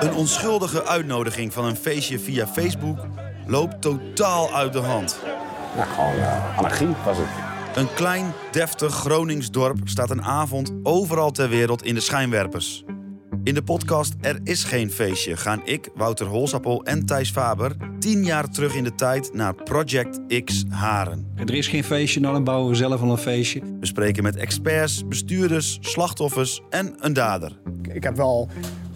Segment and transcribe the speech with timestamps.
[0.00, 3.06] Een onschuldige uitnodiging van een feestje via Facebook
[3.46, 5.18] loopt totaal uit de hand.
[5.76, 7.26] Nou, gewoon uh, anarchie was het.
[7.76, 12.84] Een klein, deftig Gronings dorp staat een avond overal ter wereld in de schijnwerpers.
[13.44, 18.24] In de podcast Er is geen feestje gaan ik, Wouter Holsappel en Thijs Faber tien
[18.24, 21.32] jaar terug in de tijd naar Project X Haren.
[21.36, 23.60] Er is geen feestje, nou dan bouwen we zelf al een feestje.
[23.80, 27.58] We spreken met experts, bestuurders, slachtoffers en een dader.
[27.92, 28.48] Ik heb wel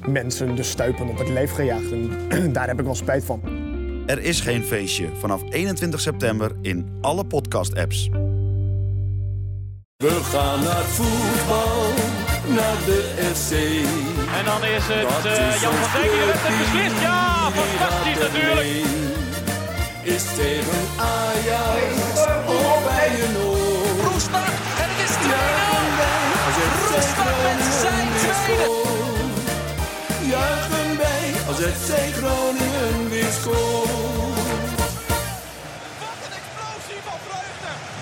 [0.06, 3.40] mensen de stuipen op het lijf gejaagd en daar heb ik wel spijt van.
[4.06, 8.08] Er is geen feestje vanaf 21 september in alle podcast-apps.
[9.96, 11.82] We gaan naar voetbal,
[12.54, 13.52] naar de SC.
[14.38, 17.00] En dan is het uh, Jan van Dijk die de wedstrijd beslist.
[17.00, 18.68] Ja, fantastisch natuurlijk.
[20.02, 21.92] Is tegen Ajax
[22.46, 24.10] of bij een oor.
[24.10, 25.36] Roestak en het is 2-0.
[26.90, 28.08] Roestak met zijn
[28.46, 29.05] tweede.
[30.28, 33.90] Juichen wij als het FC Groningen weer scoort.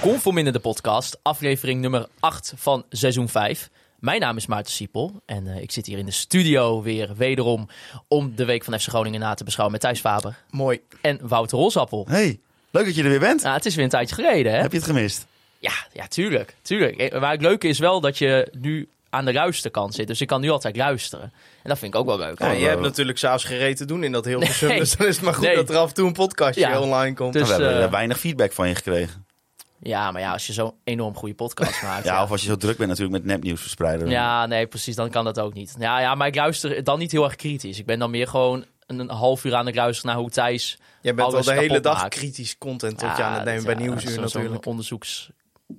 [0.00, 3.70] Conform in de podcast, aflevering nummer 8 van seizoen 5.
[3.98, 7.69] Mijn naam is Maarten Siepel en uh, ik zit hier in de studio weer wederom
[8.08, 10.36] om de week van FC Groningen na te beschouwen met Thijs Faber.
[10.50, 10.81] Mooi.
[11.00, 12.06] En Wouter Rosappel.
[12.09, 13.42] Hey, leuk dat je er weer bent.
[13.42, 14.59] Nou, het is weer een tijdje geleden, hè?
[14.59, 15.27] Heb je het gemist?
[15.59, 16.55] Ja, ja, tuurlijk.
[16.62, 17.20] tuurlijk.
[17.20, 20.06] Maar het leuke is wel dat je nu aan de luisterkant zit.
[20.06, 21.33] Dus ik kan nu altijd luisteren.
[21.65, 22.39] En dat vind ik ook wel leuk.
[22.39, 24.69] Ja, je hebt natuurlijk s'avonds gereden te doen in dat Hilversum.
[24.69, 24.79] Nee.
[24.79, 25.55] Dus dan is het maar goed nee.
[25.57, 26.81] dat er af en toe een podcastje ja.
[26.81, 27.33] online komt.
[27.33, 29.27] Dus, we hebben uh, weinig feedback van je gekregen.
[29.79, 32.05] Ja, maar ja, als je zo'n enorm goede podcast maakt.
[32.05, 34.09] ja, ja, of als je zo druk bent natuurlijk met nepnieuws verspreiden.
[34.09, 34.97] Ja, nee, precies.
[34.97, 35.75] Dan kan dat ook niet.
[35.79, 37.78] Ja, ja, maar ik luister dan niet heel erg kritisch.
[37.78, 41.15] Ik ben dan meer gewoon een, half uur aan het luisteren naar hoe Thijs Jij
[41.15, 42.15] bent al de hele dag maakt.
[42.15, 44.65] kritisch content tot ja, je aan het nemen bij Nieuwsuur zo, natuurlijk.
[44.65, 45.31] Zo onderzoeks...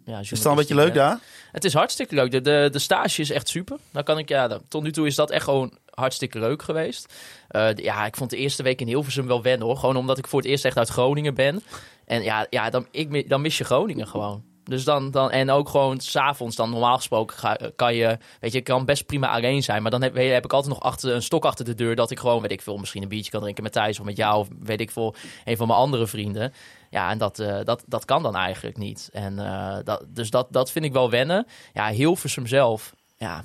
[0.05, 1.19] Ja, is het al een beetje leuk daar?
[1.51, 2.31] Het is hartstikke leuk.
[2.31, 3.77] De, de, de stage is echt super.
[3.91, 7.13] Dan kan ik, ja, tot nu toe is dat echt gewoon hartstikke leuk geweest.
[7.51, 9.77] Uh, ja, ik vond de eerste week in Hilversum wel wennen hoor.
[9.77, 11.63] Gewoon omdat ik voor het eerst echt uit Groningen ben.
[12.05, 14.43] En ja, ja dan, ik, dan mis je Groningen gewoon.
[14.65, 18.61] Dus dan, dan, en ook gewoon s'avonds, dan normaal gesproken ga, kan je, weet je,
[18.61, 19.81] kan best prima alleen zijn.
[19.81, 22.19] Maar dan heb, heb ik altijd nog achter, een stok achter de deur dat ik
[22.19, 24.47] gewoon, weet ik veel, misschien een biertje kan drinken met Thijs of met jou of
[24.59, 26.53] weet ik veel, een van mijn andere vrienden.
[26.89, 29.09] Ja, en dat, uh, dat, dat kan dan eigenlijk niet.
[29.13, 31.47] En uh, dat, dus dat, dat vind ik wel wennen.
[31.73, 33.43] Ja, Hilversum zelf, ja,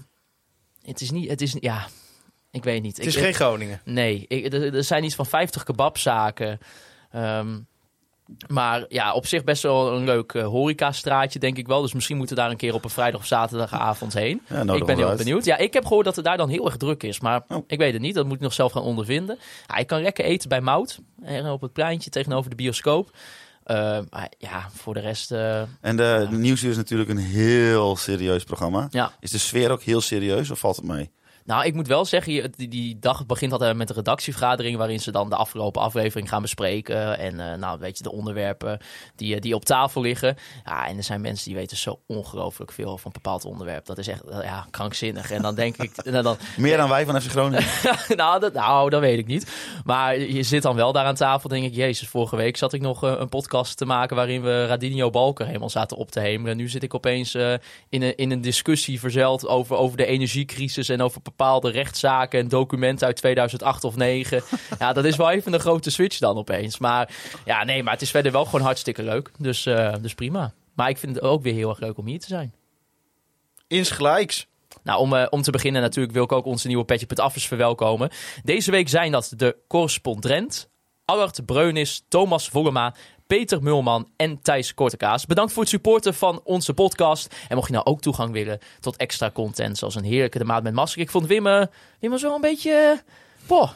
[0.83, 1.87] het is niet, het is, ja,
[2.51, 2.97] ik weet niet.
[2.97, 3.81] Het is ik, geen Groningen.
[3.85, 6.59] Nee, ik, er, er zijn iets van 50 kebabzaken.
[7.15, 7.69] Um,
[8.49, 11.83] maar ja, op zich best wel een leuk uh, horecastraatje, denk ik wel.
[11.83, 14.43] Dus misschien moeten we daar een keer op een vrijdag of zaterdagavond heen.
[14.49, 15.19] Ja, ik ben heel uit.
[15.19, 15.45] benieuwd.
[15.45, 17.21] Ja, ik heb gehoord dat het daar dan heel erg druk is.
[17.21, 17.65] Maar oh.
[17.67, 18.15] ik weet het niet.
[18.15, 19.39] Dat moet ik nog zelf gaan ondervinden.
[19.67, 20.99] Ja, ik kan lekker eten bij Mout.
[21.51, 23.11] Op het pleintje tegenover de bioscoop.
[23.67, 25.33] Uh, maar ja, voor de rest...
[25.33, 26.37] Uh, en de ja.
[26.37, 28.89] Nieuwsuur is natuurlijk een heel serieus programma.
[28.91, 29.13] Ja.
[29.21, 31.11] Is de sfeer ook heel serieus of valt het mee?
[31.51, 35.11] Nou, ik moet wel zeggen, die, die dag begint altijd met een redactievergadering waarin ze
[35.11, 37.19] dan de afgelopen aflevering gaan bespreken.
[37.19, 38.79] En uh, nou, weet je, de onderwerpen
[39.17, 40.37] die, die op tafel liggen.
[40.65, 43.87] Ja, en er zijn mensen die weten zo ongelooflijk veel van een bepaald onderwerp.
[43.87, 45.31] Dat is echt ja, krankzinnig.
[45.31, 46.13] En dan denk ik...
[46.23, 47.65] Dan, Meer dan wij van FC Groningen?
[48.17, 49.53] nou, dat, nou, dat weet ik niet.
[49.85, 52.81] Maar je zit dan wel daar aan tafel, denk ik, jezus, vorige week zat ik
[52.81, 56.53] nog uh, een podcast te maken waarin we Radinio Balker helemaal zaten op te hemelen.
[56.53, 57.53] En nu zit ik opeens uh,
[57.89, 62.49] in, een, in een discussie verzeld over, over de energiecrisis en over bepaalde rechtszaken en
[62.49, 64.43] documenten uit 2008 of 9.
[64.79, 66.79] ja, dat is wel even een grote switch dan opeens.
[66.79, 67.11] Maar
[67.45, 69.31] ja, nee, maar het is verder wel gewoon hartstikke leuk.
[69.39, 70.53] Dus, uh, dus prima.
[70.75, 72.55] Maar ik vind het ook weer heel erg leuk om hier te zijn.
[73.67, 74.47] Insgelijks.
[74.83, 78.11] Nou, om, uh, om te beginnen natuurlijk wil ik ook onze nieuwe Petje.affers verwelkomen.
[78.45, 80.70] Deze week zijn dat de correspondent,
[81.11, 82.95] Allard Breunis, Thomas Vollema,
[83.27, 85.27] Peter Mulman en Thijs Kortekaas.
[85.27, 87.35] Bedankt voor het supporten van onze podcast.
[87.49, 90.63] En mocht je nou ook toegang willen tot extra content, zoals een heerlijke De Maat
[90.63, 91.01] met Masker.
[91.01, 91.63] Ik vond Wim, uh,
[92.01, 93.03] Wim was wel een beetje...
[93.47, 93.71] Poh.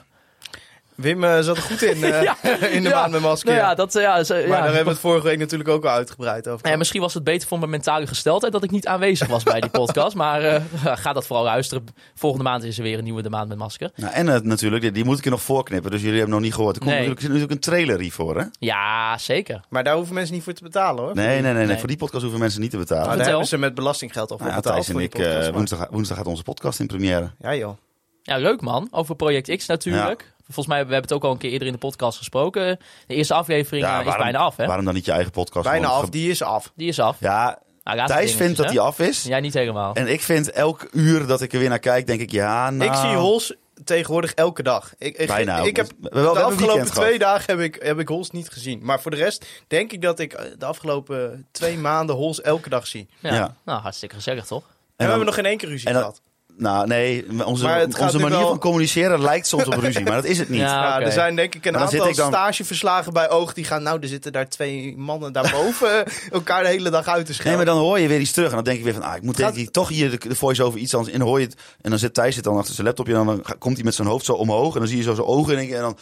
[0.94, 2.36] Wim uh, zat er goed in, uh, ja,
[2.68, 3.48] in de ja, maand met masker.
[3.52, 5.90] Nou ja, dat, uh, ja, maar daar hebben we het vorige week natuurlijk ook al
[5.90, 6.68] uitgebreid over.
[6.68, 9.60] Ja, misschien was het beter voor mijn mentale gesteldheid dat ik niet aanwezig was bij
[9.60, 10.14] die podcast.
[10.16, 11.84] Maar ga dat vooral luisteren.
[12.14, 13.90] Volgende maand is er weer een nieuwe De Maand met Masker.
[13.96, 15.90] Nou, en natuurlijk, die, die moet ik er nog voorknippen.
[15.90, 16.76] Dus jullie hebben nog niet gehoord.
[16.76, 17.08] Er komt Nee.
[17.08, 18.44] natuurlijk, natuurlijk een trailer hiervoor, hè?
[18.58, 19.60] Ja, zeker.
[19.68, 21.14] Maar daar hoeven mensen niet voor te betalen hoor.
[21.14, 21.66] Nee, nee, nee, nee.
[21.66, 21.78] Nee.
[21.78, 23.06] Voor die podcast hoeven mensen niet te betalen.
[23.06, 23.40] Maar daar Vertel.
[23.40, 24.84] hebben ze met belastinggeld al voor Nou ja, betaald.
[24.84, 27.30] Thijs en ik, podcast, eh, woensdag, woensdag gaat onze podcast in première.
[27.38, 27.76] Ja joh.
[28.22, 28.88] Ja, leuk man.
[28.90, 30.33] Over Project X natuurlijk.
[30.44, 32.78] Volgens mij, we hebben het ook al een keer eerder in de podcast gesproken.
[33.06, 34.66] De eerste aflevering Ja, eh, is bijna af, hè?
[34.66, 35.66] Waarom dan niet je eigen podcast?
[35.68, 36.72] Bijna af, die is af.
[36.76, 37.16] Die is af.
[37.20, 38.70] Ja, Ah, Thijs dingetjes, vindt dat hè?
[38.72, 39.22] die af is.
[39.22, 39.94] Ja, niet helemaal.
[39.94, 42.90] En ik vind elk uur dat ik er weer naar kijk, denk ik, ja, nou...
[42.90, 43.54] Ik zie Hols
[43.84, 44.94] tegenwoordig elke dag.
[44.98, 45.56] Ik, ik, Bijna.
[45.62, 47.20] ik heb We we de hebben afgelopen twee gehad.
[47.20, 48.80] dagen heb ik, heb ik Hols niet gezien.
[48.82, 52.68] Maar voor de rest denk ik dat ik eh, de afgelopen twee maanden Hols elke
[52.68, 53.08] dag zie.
[53.18, 53.34] Ja.
[53.34, 53.56] Ja.
[53.64, 54.62] Nou, hartstikke gezellig, toch?
[54.66, 56.20] En we hebben nog geen één keer ruzie en dan- gehad.
[56.56, 60.38] Nou, nee, onze, onze manier wel- van communiceren lijkt soms op ruzie, maar dat is
[60.38, 60.60] het niet.
[60.74, 61.00] Ja.
[61.00, 63.82] Er zijn denk ik een aantal ik dan- stageverslagen bij Oog die gaan...
[63.82, 67.56] Nou, er zitten daar twee mannen daarboven elkaar de hele dag uit te Nee, schelden.
[67.56, 68.48] maar dan hoor je weer iets terug.
[68.48, 70.28] En dan denk ik weer van, ah, ik moet Gaat- denk ik toch hier de,
[70.28, 71.20] de voice-over iets anders in.
[71.20, 71.56] Hoor je het.
[71.80, 73.14] En dan zit Thijs zit dan achter zijn laptopje.
[73.14, 74.72] En dan komt hij met zijn hoofd zo omhoog.
[74.74, 75.58] En dan zie je zo zijn ogen.
[75.58, 75.96] En, en, dan, en dan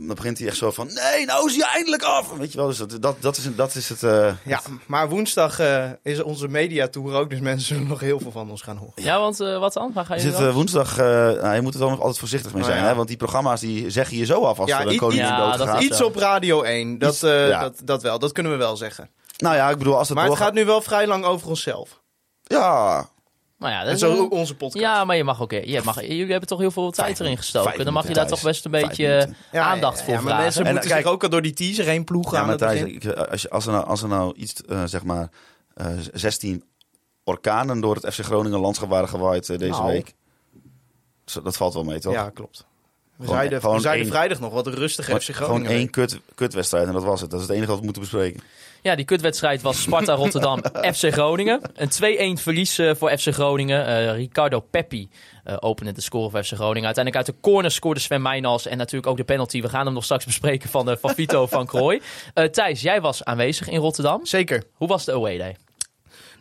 [0.00, 2.32] begint hij echt zo van, nee, nou is hij eindelijk af.
[2.32, 4.02] Weet je wel, dus dat, dat, dat, is, dat is het...
[4.02, 8.30] eh, Ja, maar woensdag eh, is onze mediatour ook, dus mensen zullen nog heel veel
[8.30, 8.92] van ons gaan horen.
[8.94, 9.90] Ja, want eh, wat dan?
[9.94, 10.46] Waar ga Je zit dan?
[10.46, 12.82] eh, woensdag, eh, nou, je moet er dan nog altijd voorzichtig mee Oh, zijn.
[12.82, 12.86] ja.
[12.88, 12.94] Hè?
[12.94, 15.68] Want die programma's die zeggen je zo af als Ja, er een koningin ja, dat
[15.68, 15.80] gaat.
[15.80, 17.60] is Iets op Radio 1, dat, Iets- eh, ja.
[17.60, 19.10] dat, dat wel, dat kunnen we wel zeggen.
[19.36, 22.00] Nou ja, ik bedoel, als het Maar het gaat nu wel vrij lang over onszelf.
[22.42, 23.08] Ja,
[23.58, 24.84] Nou ja, dat En is ook onze podcast.
[24.84, 25.50] Ja, maar je mag ook.
[25.50, 27.84] Je mag, jullie hebben toch heel veel tijd erin gestoken.
[27.84, 29.28] Dan mag je daar toch best een beetje.
[29.52, 30.42] Ja, aandacht ja, voor ja, maar vragen.
[30.44, 32.58] mensen En, moeten kijk- zich ook al door die teaser heen ploegen ja aan het
[32.58, 33.00] begin.
[33.14, 35.28] eh, als, je, als, er nou, als er nou iets, eh, zeg maar,
[35.74, 36.64] eh 16
[37.24, 39.92] orkanen door het FC Groningen landschap waren gewaaid eh, deze Nou.
[39.92, 40.14] week.
[41.42, 42.12] Dat valt wel mee, toch?
[42.12, 42.66] Ja, klopt.
[43.16, 44.74] We Gewoon- zeiden, gewoon we zeiden één- vrijdag nog wat Maar
[45.20, 45.70] FC gewoon Groningen.
[45.70, 47.30] één kut, kutwedstrijd en dat was het.
[47.30, 48.40] Dat is het enige wat we moeten bespreken.
[48.82, 50.58] Ja, die kutwedstrijd was Sparta Rotterdam
[50.94, 51.60] FC Groningen.
[51.74, 53.86] Een 2-1 verlies eh, voor FC Groningen.
[53.86, 55.08] Eh, Ricardo Peppi
[55.44, 56.84] eh, opende de score voor FC Groningen.
[56.84, 58.66] Uiteindelijk uit de corner scoorde Sven Meijnals.
[58.66, 59.60] En natuurlijk ook de penalty.
[59.62, 62.00] We gaan hem nog straks bespreken van, eh, van Vito van Krooi.
[62.34, 64.26] Eh, Thijs, jij was aanwezig in Rotterdam.
[64.26, 64.62] Zeker.
[64.74, 65.56] Hoe was de away day?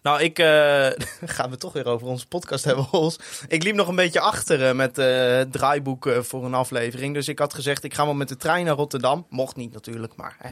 [0.06, 0.88] Nou, ik eh,
[1.36, 3.20] gaan we toch weer over onze podcast hebben, Hols.
[3.48, 7.14] Ik liep nog een beetje achter eh, met het draaiboek voor een aflevering.
[7.14, 9.26] Dus ik had gezegd, ik ga wel met de trein naar Rotterdam.
[9.30, 10.50] Mocht niet natuurlijk, maar hè.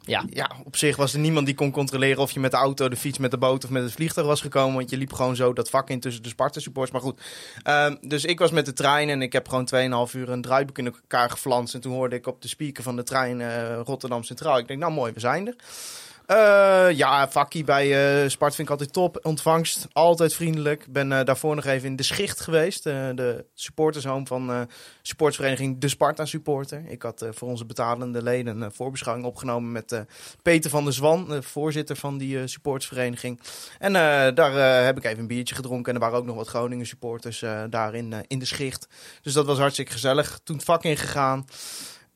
[0.00, 2.88] Ja, ja, op zich was er niemand die kon controleren of je met de auto,
[2.88, 4.76] de fiets, met de boot of met het vliegtuig was gekomen.
[4.76, 6.90] Want je liep gewoon zo dat vak in tussen de Sparta-supports.
[6.90, 7.20] Maar goed,
[7.62, 10.78] Ehm, dus ik was met de trein en ik heb gewoon 2,5 uur een draaiboek
[10.78, 11.74] in elkaar geflanst.
[11.74, 14.58] En toen hoorde ik op de speaker van de trein Rotterdam Centraal.
[14.58, 15.56] Ik denk, nou mooi, we zijn er.
[16.26, 19.18] Eh, ja, vakkie bij eh Spart vind ik altijd top.
[19.22, 20.86] Ontvangst, altijd vriendelijk.
[20.90, 22.82] Ben eh, daarvoor nog even in de Schicht geweest.
[22.82, 24.68] de supportershome van
[25.02, 26.82] supportersvereniging De Sparta Supporter.
[26.88, 30.04] Ik had voor onze betalende leden een voorbeschouwing opgenomen met
[30.42, 33.40] Peter van der Zwan, de voorzitter van die supportersvereniging.
[33.78, 33.92] En
[34.34, 35.88] daar heb ik even een biertje gedronken.
[35.88, 38.88] En er waren ook nog wat Groningen supporters eh daar in, de Schicht.
[39.22, 40.40] Dus dat was hartstikke gezellig.
[40.44, 41.44] Toen het vak ingegaan.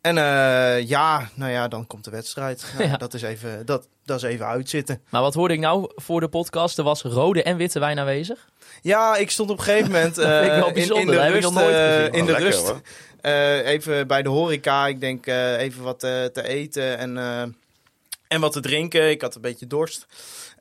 [0.07, 2.75] En eh, ja, nou ja, dan komt de wedstrijd.
[2.79, 2.97] Ja, Ja.
[2.97, 5.01] Dat, is even, dat, dat is even uitzitten.
[5.11, 6.79] maar wat hoorde ik nou voor de podcast?
[6.79, 8.49] Er was rode en witte wijn aanwezig.
[8.83, 12.21] Ja, ik stond op een gegeven moment eh, wel in, de rust, eh, in de
[12.21, 12.73] Oh, lekker, rust
[13.21, 14.87] eh, even bij de horeca.
[14.87, 17.43] Ik denk eh, even wat eh, te eten en, eh,
[18.29, 19.11] en wat te drinken.
[19.11, 20.07] Ik had een beetje dorst.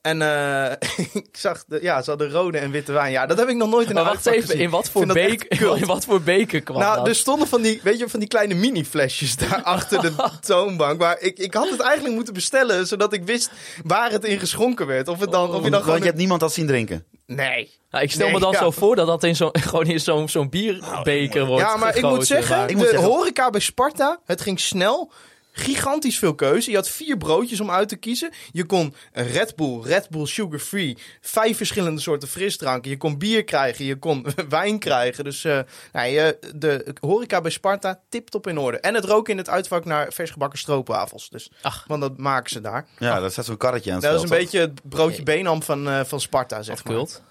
[0.01, 0.71] En eh,
[1.13, 3.12] ik zag, de, ja, ze hadden rode en witte wijn.
[3.12, 4.59] Ja, dat heb ik nog nooit in Maar een wacht even, gezien.
[4.59, 5.45] in wat voor, cult.
[5.81, 7.07] in wat voor beker kwam Nou, dat?
[7.07, 11.00] er stonden van die, weet je, van die kleine mini-flesjes daar achter de toonbank.
[11.00, 13.51] Maar ik, ik had het eigenlijk moeten bestellen, zodat ik wist
[13.83, 15.07] waar het in geschonken werd.
[15.07, 16.00] Of, het dan, of je dan Want gewoon...
[16.00, 17.06] je hebt niemand dat zien drinken.
[17.27, 17.71] Nee.
[17.91, 18.57] Nou, ik stel Nee, me dan ja.
[18.59, 22.03] zo voor dat dat in zo'n gewoon in zo'n zo'n bierbeker wordt Ja, maar ik
[22.03, 25.11] moet zeggen, maar- Ik moet de zeggen- horeca bij Sparta, het ging snel.
[25.57, 26.69] Gigantisch veel keuze.
[26.69, 28.30] Je had vier broodjes om uit te kiezen.
[28.52, 32.90] Je kon een Red Bull, Red Bull Sugar Free, vijf verschillende soorten frisdranken.
[32.92, 35.24] Je kon bier krijgen, je kon wijn krijgen.
[35.24, 35.60] Dus eh,
[35.92, 38.80] nou, je, de horeca bij Sparta tip-top in orde.
[38.80, 41.30] En het rook in het uitvak naar versgebakken stroopwafels.
[41.30, 41.84] Dus, Ach.
[41.88, 42.88] Want dat maken ze daar.
[43.00, 46.04] Ja, dat staat zo'n karretje aan Dat is een beetje het broodje Benam van, eh,
[46.04, 46.94] van Sparta, zeg Wat maar.
[46.94, 47.22] kult.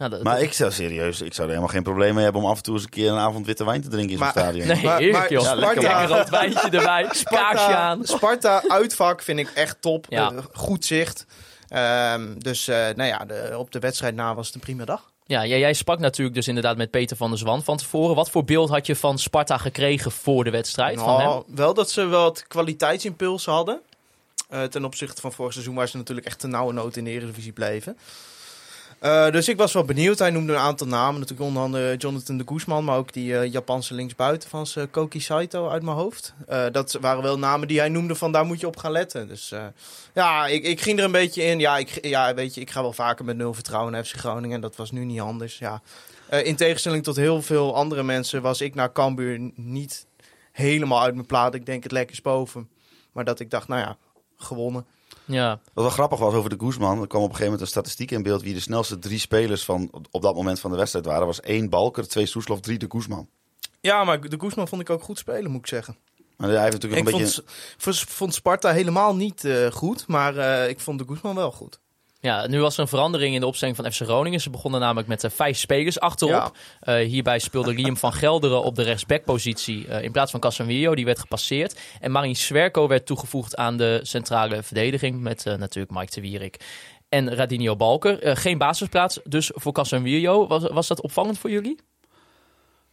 [0.00, 2.48] Ja, dat- Maar ik zou serieus, ik zou er helemaal geen probleem mee hebben om
[2.48, 4.66] af en toe eens een keer een avond witte wijn te drinken in zo'n stadion.
[4.66, 5.42] Nee, Maar- heerlijk maar joh.
[5.42, 8.04] Sparta- Lekker rood wijntje erbij, Sparta, aan.
[8.04, 10.06] Sparta uitvak vind ik echt top.
[10.08, 10.30] Ja.
[10.32, 11.26] Eh, goed zicht.
[11.68, 15.10] Ehm, dus eh, nou ja, de, op de wedstrijd na was het een prima dag.
[15.26, 18.14] Ja, jij, jij sprak natuurlijk dus inderdaad met Peter van der Zwan van tevoren.
[18.16, 21.00] Wat voor beeld had je van Sparta gekregen voor de wedstrijd?
[21.00, 21.28] van hem?
[21.28, 23.80] Nou, wel dat ze wat kwaliteitsimpulsen hadden.
[24.48, 27.10] Eh, ten opzichte van vorig seizoen, waar ze natuurlijk echt ten nauwe nood in de
[27.10, 27.98] Eredivisie bleven.
[29.00, 30.18] Eh, dus ik was wel benieuwd.
[30.18, 31.20] Hij noemde een aantal namen.
[31.20, 35.68] Natuurlijk onder andere Jonathan de Guzman, maar ook die eh, Japanse linksbuiten van Koki Saito
[35.68, 36.34] uit mijn hoofd.
[36.46, 39.28] Eh, dat waren wel namen die hij noemde van daar moet je op gaan letten.
[39.28, 39.54] Dus
[40.14, 41.58] ja, ik, ik ging er een beetje in.
[41.58, 44.54] Ja, ik, ja, weet je, ik ga wel vaker met nul vertrouwen naar FC Groningen.
[44.54, 45.58] En dat was nu niet anders.
[45.58, 45.82] Ja.
[46.42, 50.06] In tegenstelling tot heel veel andere mensen was ik naar Cambuur niet
[50.52, 51.54] helemaal uit mijn plaat.
[51.54, 52.68] Ik denk het lekkers boven.
[53.12, 53.96] Maar dat ik dacht, nou ja,
[54.36, 54.86] gewonnen.
[55.32, 57.66] Ja, Wat wel grappig was over de Guzman, er kwam op een gegeven moment een
[57.66, 61.06] statistiek in beeld wie de snelste drie spelers van op dat moment van de wedstrijd
[61.06, 61.26] waren.
[61.26, 63.28] was één Balker, twee Soeslof, drie de Guzman.
[63.80, 65.96] Ja, maar de Guzman vond ik ook goed spelen, moet ik zeggen.
[66.36, 67.34] Maar hij heeft natuurlijk Ik een beetje...
[67.34, 71.52] vond, vond, vond Sparta helemaal niet eh, goed, maar eh, ik vond de Guzman wel
[71.52, 71.80] goed.
[72.22, 74.40] Ja, nu was er een verandering in de opstelling van FC Groningen.
[74.40, 76.56] Ze begonnen namelijk met eh, vijf spelers achterop.
[76.80, 80.94] Eh, hierbij speelde Liam van Gelderen op de rechtsbackpositie eh, in plaats van Casemiro.
[80.94, 81.78] Die werd gepasseerd.
[82.00, 86.56] En Marin Swerko werd toegevoegd aan de centrale verdediging met eh, natuurlijk Mike de Wierik.
[87.08, 88.22] en Radinio Balker.
[88.22, 90.46] Eh, geen basisplaats dus voor Casemiro.
[90.46, 91.78] Was, was dat opvallend voor jullie?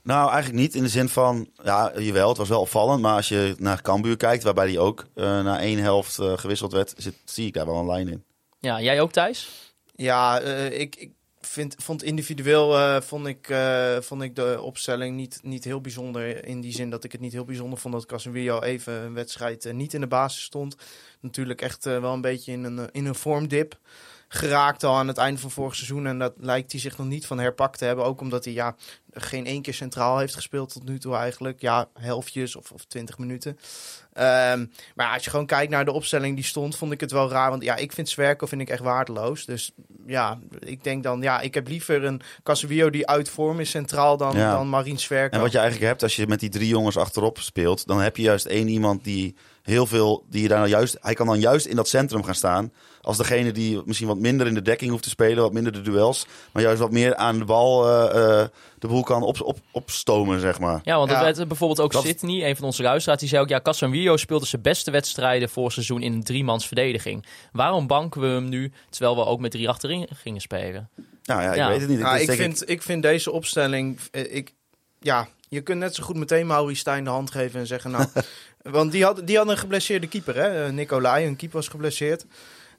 [0.03, 3.01] Nou, eigenlijk niet in de zin van, ja, jawel, het was wel opvallend.
[3.01, 6.93] Maar als je naar Cambuur kijkt, waarbij hij ook eh, na één helft gewisseld werd,
[6.97, 8.23] zit, zie ik daar wel een lijn in.
[8.59, 9.49] Ja, jij ook Thijs?
[9.95, 15.15] Ja, eh, ik, ik vind, vond individueel eh, vond ik, eh, vond ik de opstelling
[15.15, 16.45] niet, niet heel bijzonder.
[16.45, 19.73] In die zin dat ik het niet heel bijzonder vond dat Casemiro even een wedstrijd
[19.73, 20.75] niet in de basis stond.
[21.19, 23.79] Natuurlijk echt wel een beetje in een, in een vormdip
[24.27, 26.07] geraakt al aan het einde van vorig seizoen.
[26.07, 28.05] En dat lijkt hij zich nog niet van herpakt te hebben.
[28.05, 28.75] Ook omdat hij ja,
[29.11, 31.61] geen één keer centraal heeft gespeeld tot nu toe eigenlijk.
[31.61, 33.59] Ja, helftjes of, of twintig minuten.
[34.17, 37.29] Ehm, maar als je gewoon kijkt naar de opstelling die stond, vond ik het wel
[37.29, 37.49] raar.
[37.49, 39.45] Want ja, ik vind Zwerko vind ik echt waardeloos.
[39.45, 39.71] Dus
[40.05, 44.17] ja, ik denk dan, ja, ik heb liever een Casemiro die uit vorm is centraal
[44.17, 44.51] dan, Ja.
[44.51, 45.35] dan Marien Zwerko.
[45.35, 48.17] En wat je eigenlijk hebt, als je met die drie jongens achterop speelt, dan heb
[48.17, 51.39] je juist één iemand die heel veel, die je daar nou juist, hij kan dan
[51.39, 52.71] juist in dat centrum gaan staan.
[53.07, 55.81] Als degene die misschien wat minder in de dekking hoeft te spelen, wat minder de
[55.81, 58.47] duels, maar juist wat meer aan de bal eh, eh,
[58.79, 60.81] de boel kan op, op, opstomen, zeg maar.
[60.83, 61.17] Ja, want Ja.
[61.17, 63.49] er werd bijvoorbeeld ook Dat- Sydney, een van onze luisteraars, die zei ook...
[63.49, 67.25] ja, Casemiro speelde zijn beste wedstrijden voor seizoen in een driemans verdediging.
[67.51, 70.89] Waarom banken we hem nu, terwijl we ook met drie achterin gingen spelen?
[71.23, 71.67] Nou ja, ik Ja.
[71.69, 71.99] weet het niet.
[71.99, 73.99] Ja, Het is ik, vind, ik vind deze opstelling.
[74.11, 74.53] eh, Ik,
[74.99, 78.05] ja, je kunt net zo goed meteen Maurice Stijn de hand geven en zeggen: Nou.
[78.77, 80.71] want die had, die had een geblesseerde keeper, hè?
[80.71, 82.25] Nicolai, een keeper was geblesseerd.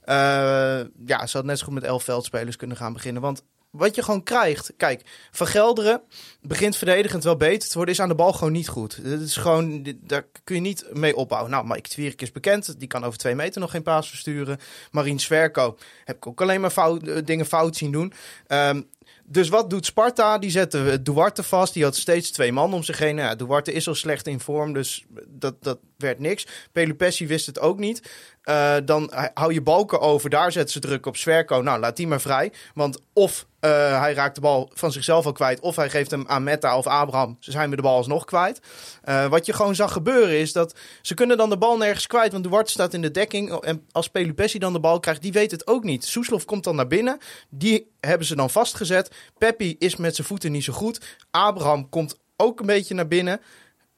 [0.08, 3.22] Eh, ja, ze had net zo goed met elf veldspelers kunnen gaan beginnen.
[3.22, 4.72] Want wat je gewoon krijgt.
[4.76, 6.02] Kijk, Van Gelderen
[6.40, 7.94] begint verdedigend wel beter te worden.
[7.94, 8.96] Is aan de bal gewoon niet goed.
[8.96, 11.50] Het is gewoon, daar kun je niet mee opbouwen.
[11.50, 12.78] Nou, Mike Twierik is bekend.
[12.78, 14.58] Die kan over twee meter nog geen paas versturen.
[14.90, 18.12] Marien Sverko heb ik ook alleen maar fout, eh, dingen fout zien doen.
[18.46, 18.82] Ehm,
[19.24, 20.38] dus wat doet Sparta?
[20.38, 21.74] Die zetten Duarte vast.
[21.74, 23.14] Die had steeds twee man om zich heen.
[23.14, 26.46] Nou Duarte is al slecht in vorm, dus dat, dat werd niks.
[26.72, 28.10] Pelupessi wist het ook niet.
[28.42, 30.30] Eh, dan hou je balken over.
[30.30, 31.62] Daar zetten ze druk op Sverko.
[31.62, 32.52] Nou, laat die maar vrij.
[32.74, 35.60] Want of eh, hij raakt de bal van zichzelf al kwijt...
[35.60, 37.36] of hij geeft hem aan Metta of Abraham.
[37.40, 38.60] Ze zijn we de bal alsnog kwijt.
[39.02, 40.74] Eh, wat je gewoon zag gebeuren is dat...
[41.02, 42.32] ze kunnen dan de bal nergens kwijt...
[42.32, 43.52] want Duarte staat in de dekking.
[43.52, 46.04] En als Pelupessi dan de bal krijgt, die weet het ook niet.
[46.04, 47.18] Soeslof komt dan naar binnen.
[47.48, 49.10] Die hebben ze dan vastgezet.
[49.38, 51.16] Peppi is met zijn voeten niet zo goed.
[51.30, 53.40] Abraham komt ook een beetje naar binnen.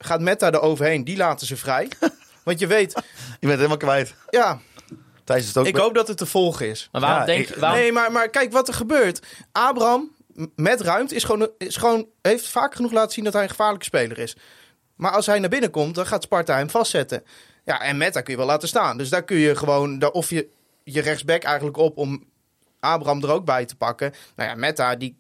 [0.04, 1.04] Gaat Metta er overheen.
[1.04, 1.88] Die laten ze vrij.
[2.44, 2.92] Want je weet,
[3.40, 4.14] Je bent helemaal kwijt.
[4.30, 4.60] ja,
[5.24, 5.66] Thijs is het ook.
[5.66, 6.88] ik hoop dat het te volgen is.
[6.92, 9.20] Maar waarom Ja, denk ik- waarom, Nee, maar, maar kijk wat er gebeurt.
[9.52, 10.10] Abraham
[10.56, 13.84] met ruimte is gewoon, is gewoon, heeft vaak genoeg laten zien dat hij een gevaarlijke
[13.84, 14.36] speler is.
[14.96, 17.24] Maar als hij naar binnen komt, dan gaat Sparta hem vastzetten.
[17.64, 18.98] Ja, en Metta kun je wel laten staan.
[18.98, 20.48] Dus daar kun je gewoon, daar of je
[20.84, 22.24] je rechtsback eigenlijk op om
[22.80, 24.12] Abraham er ook bij te pakken.
[24.36, 25.16] Nou ja, Metta die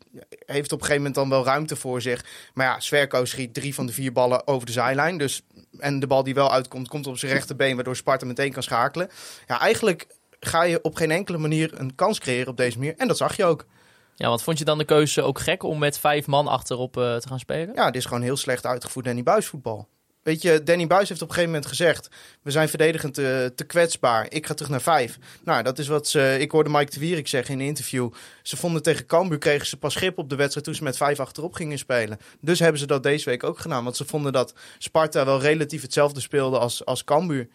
[0.46, 2.24] heeft op een gegeven moment dan wel ruimte voor zich.
[2.54, 5.18] Maar ja, Sverko schiet drie van de vier ballen over de zijlijn.
[5.18, 5.42] Dus,
[5.78, 9.10] en de bal die wel uitkomt, komt op zijn rechterbeen, waardoor Sparta meteen kan schakelen.
[9.46, 10.06] Ja, eigenlijk
[10.40, 12.94] ga je op geen enkele manier een kans creëren op deze manier.
[12.96, 13.66] En dat zag je ook.
[14.14, 17.16] ja, want vond je dan de keuze ook gek om met vijf man achterop eh,
[17.16, 17.74] te gaan spelen?
[17.74, 19.88] Ja, dit is gewoon heel slecht uitgevoerd Danny Buis voetbal.
[20.22, 22.08] Weet je, Danny Buis heeft op een gegeven moment gezegd...
[22.42, 24.26] we zijn verdedigend te, te kwetsbaar.
[24.28, 25.18] Ik ga terug naar vijf.
[25.44, 26.36] Nou, dat is wat ze...
[26.40, 28.10] Ik hoorde Mike de Wierik zeggen in een interview.
[28.42, 30.66] Ze vonden tegen Cambuur kregen ze pas grip op de wedstrijd...
[30.66, 32.18] toen ze met vijf achterop gingen spelen.
[32.40, 33.84] Dus hebben ze dat deze week ook gedaan.
[33.84, 37.48] Want ze vonden dat Sparta wel relatief hetzelfde speelde als, als Cambuur.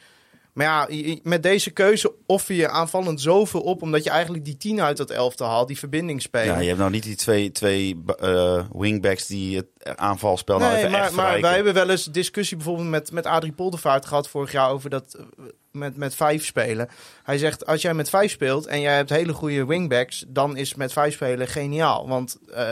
[0.54, 3.82] Maar ja, met deze keuze offer je aanvallend zoveel op...
[3.82, 5.68] omdat je eigenlijk die tien uit dat elftal haalt.
[5.68, 6.54] Die verbinding spelen.
[6.54, 10.80] Ja, je hebt nou niet die twee, twee eh, wingbacks die het aanvalspel nou Nee,
[10.80, 14.30] even maar, echt maar wij hebben wel eens discussie bijvoorbeeld met, met Adrie Poldervaart gehad
[14.30, 15.24] vorig jaar over dat eh,
[15.72, 16.90] met, met vijf spelen.
[17.24, 20.76] Hij zegt, als jij met vijf speelt en jij hebt hele goede wingbacks, dan is
[20.76, 22.08] met vijf spelen geniaal.
[22.08, 22.70] Want eh,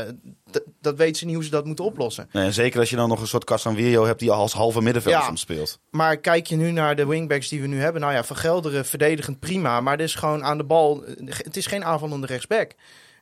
[0.81, 2.29] dat weten ze niet hoe ze dat moeten oplossen.
[2.31, 5.15] Nee, en zeker als je dan nog een soort Casanvirio hebt die als halve middenveld
[5.15, 5.35] Ja.
[5.35, 5.79] speelt.
[5.89, 8.01] Maar kijk je nu naar de wingbacks die we nu hebben.
[8.01, 9.81] Nou ja, Van Gelderen verdedigend prima.
[9.81, 11.03] Maar dit is gewoon aan de bal.
[11.05, 12.71] eh, Het is geen aanvallende rechtsback.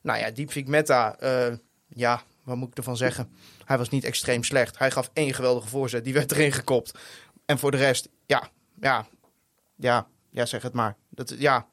[0.01, 1.15] Nou ja, Diepvik Meta.
[1.87, 2.21] ja,
[2.51, 3.29] wat moet ik ervan zeggen?
[3.65, 4.77] Hij was niet extreem slecht.
[4.77, 6.03] Hij gaf één geweldige voorzet.
[6.03, 6.91] Die werd erin gekopt.
[7.45, 8.49] En voor de rest, ja,
[8.81, 9.07] ja,
[9.75, 10.95] ja, ja, zeg het maar.
[11.09, 11.67] Dat, ja,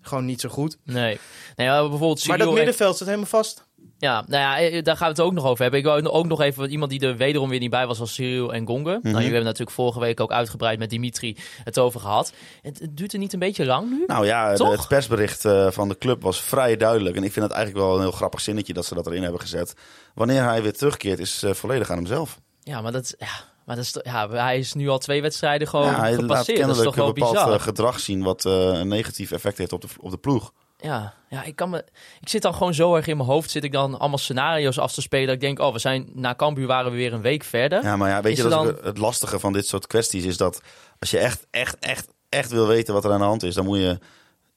[0.00, 0.78] gewoon niet zo goed.
[0.84, 1.18] Nee.
[1.56, 3.66] nee maar bijvoorbeeld Maar dat en- middenveld zit helemaal vast.
[3.98, 5.80] Ja, nou ja, eh, daar gaan we het ook nog over hebben.
[5.80, 8.52] Ik wou ook nog even iemand die er wederom weer niet bij was, als Cyril
[8.54, 8.82] en Gonge.
[8.82, 12.32] Nou, jullie hebben natuurlijk vorige week ook uitgebreid met Dimitri het over gehad.
[12.62, 14.04] Het, het duurt er niet een beetje lang nu?
[14.06, 17.16] Nou ja, de- het persbericht eh, van de club was vrij duidelijk.
[17.16, 19.40] En ik vind het eigenlijk wel een heel grappig zinnetje dat ze dat erin hebben
[19.40, 19.74] gezet.
[20.14, 22.38] Wanneer hij weer terugkeert is eh, volledig aan hemzelf.
[22.62, 23.28] Ja, maar dat, ja,
[23.66, 26.46] maar dat is, ja, hij is nu al twee wedstrijden gewoon ja, hij laat gepasseerd.
[26.46, 27.60] Dat is kennelijk toch wel een bepaald bizar.
[27.60, 30.52] gedrag zien wat een negatief effect heeft op de, op de ploeg.
[30.84, 31.84] Ja, ja ik, kan me,
[32.20, 34.92] ik zit dan gewoon zo erg in mijn hoofd, zit ik dan allemaal scenario's af
[34.92, 35.26] te spelen.
[35.26, 37.82] Dat ik denk, oh, we zijn na Cambuur waren we weer een week verder.
[37.82, 40.36] Ja, maar ja, weet Is je, dat dan- het lastige van dit soort kwesties is
[40.36, 40.60] dat
[40.98, 43.64] als je echt, echt, echt, echt wil weten wat er aan de hand is, dan
[43.64, 43.98] moet je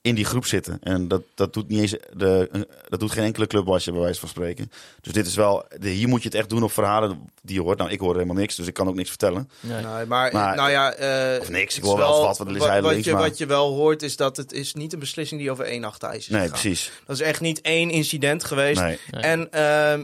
[0.07, 0.77] in die groep zitten.
[0.81, 4.01] En dat, dat, doet niet eens de, dat doet geen enkele club als je bij
[4.01, 4.71] wijze van spreken.
[5.01, 7.61] Dus dit is wel, de, hier moet je het echt doen op verhalen die je
[7.61, 7.77] hoort.
[7.77, 9.49] Nou, ik hoor helemaal niks, dus ik kan ook niks vertellen.
[9.59, 9.83] Nee.
[9.83, 12.91] Nee, maar, Maar- nou ja, eh, Of niks, ik hoor wel wat, er hij wat,
[12.91, 15.51] links, je, maar- wat je wel hoort is dat het is niet een beslissing die
[15.51, 16.59] over één nachtijs is Nee, gegaan.
[16.59, 16.91] precies.
[17.05, 18.81] Dat is echt niet één incident geweest.
[18.81, 18.99] Nee.
[19.11, 19.21] Nee.
[19.21, 20.03] En ehm,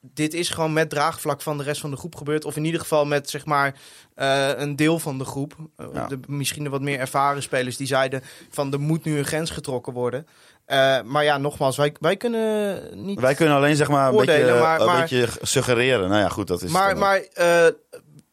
[0.00, 2.44] dit is gewoon met draagvlak van de rest van de groep gebeurd.
[2.44, 3.74] Of in ieder geval met zeg maar
[4.14, 5.54] eh, een deel van de groep.
[5.76, 6.06] Eh, Ja.
[6.06, 9.50] de, misschien de wat meer ervaren spelers die zeiden van er moet nu een grens
[9.50, 10.26] getrokken worden.
[10.64, 13.20] Eh, maar ja, nogmaals, wij, wij kunnen niet.
[13.20, 16.08] Wij kunnen alleen zeg maar een, beetje, maar- een maar- beetje suggereren.
[16.08, 17.22] Nou ja, goed, dat is maar maar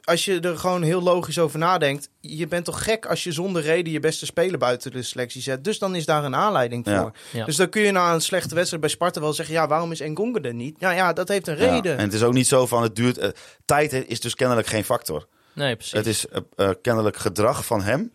[0.10, 3.62] als je er gewoon heel logisch over nadenkt, je bent toch gek als je zonder
[3.62, 5.64] reden je beste speler buiten de selectie zet.
[5.64, 7.12] Dus dan is daar een aanleiding voor.
[7.32, 7.46] Ja.
[7.46, 10.00] Dus dan kun je na een slechte wedstrijd bij Sparta wel zeggen, ja, waarom is
[10.00, 10.80] Engonga er niet?
[10.80, 11.98] Nou ja, dat heeft een Ja, reden.
[11.98, 13.18] En het is ook niet zo van het duurt.
[13.18, 13.30] eh,
[13.66, 15.28] tijd is dus kennelijk geen factor.
[15.54, 15.94] nee, precies.
[15.94, 18.12] Het is eh, eh, kennelijk gedrag van hem.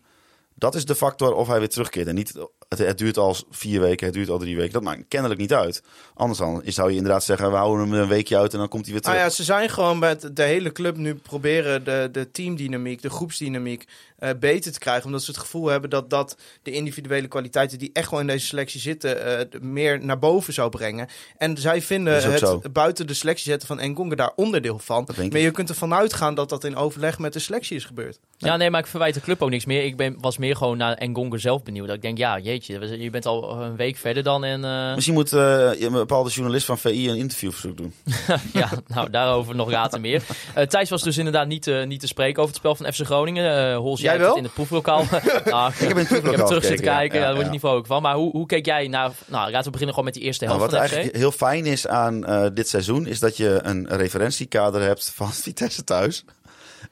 [0.57, 2.07] Dat is de factor of hij weer terugkeert.
[2.07, 2.33] En niet,
[2.69, 4.73] het, het duurt al vier weken, het duurt al drie weken.
[4.73, 5.83] Dat maakt kennelijk niet uit.
[6.13, 8.85] Anders dan zou je inderdaad zeggen, we houden hem een weekje uit en dan komt
[8.85, 9.29] hij weer Nou terug.
[9.29, 13.85] ja, ze zijn gewoon met de hele club nu proberen de, de teamdynamiek, de groepsdynamiek
[14.19, 15.05] eh, beter te krijgen.
[15.05, 18.45] Omdat ze het gevoel hebben dat dat de individuele kwaliteiten die echt gewoon in deze
[18.45, 21.07] selectie zitten, eh, de- meer naar boven zou brengen.
[21.37, 22.61] En zij vinden het zo.
[22.71, 25.03] buiten de selectie zetten van Engonga daar onderdeel van.
[25.17, 25.33] Maar ik.
[25.37, 28.19] je kunt ervan uitgaan dat dat in overleg met de selectie is gebeurd.
[28.37, 29.83] Ja, nee, maar ik verwijt de club ook niks meer.
[29.83, 31.87] Ik ben, was meer gewoon naar Engonga zelf benieuwd.
[31.87, 34.43] Dat ik denk, ja, jeetje, je bent al een week verder dan.
[34.43, 37.93] En eh, Misschien moet eh, een bepaalde journalist van VI een interviewverzoek doen.
[38.53, 40.23] ja, nou, daarover nog later meer.
[40.53, 43.71] Eh Thijs was dus inderdaad niet, niet te spreken over het spel van FC Groningen.
[43.71, 44.35] Eh Hols, Jij wel?
[44.37, 45.03] in het proeflokaal.
[45.45, 47.51] nou, ik heb in het proeflokaal terug zitten kijken, Ja, daar word je ja.
[47.51, 48.01] niet vrolijk van.
[48.01, 49.11] Maar hoe, hoe keek jij naar...
[49.25, 50.95] Nou, laten we beginnen gewoon met die eerste Nou, helft wat van FC.
[50.95, 55.33] eigenlijk heel fijn is aan eh, dit seizoen, is dat je een referentiekader hebt van
[55.43, 56.25] Vitesse thuis.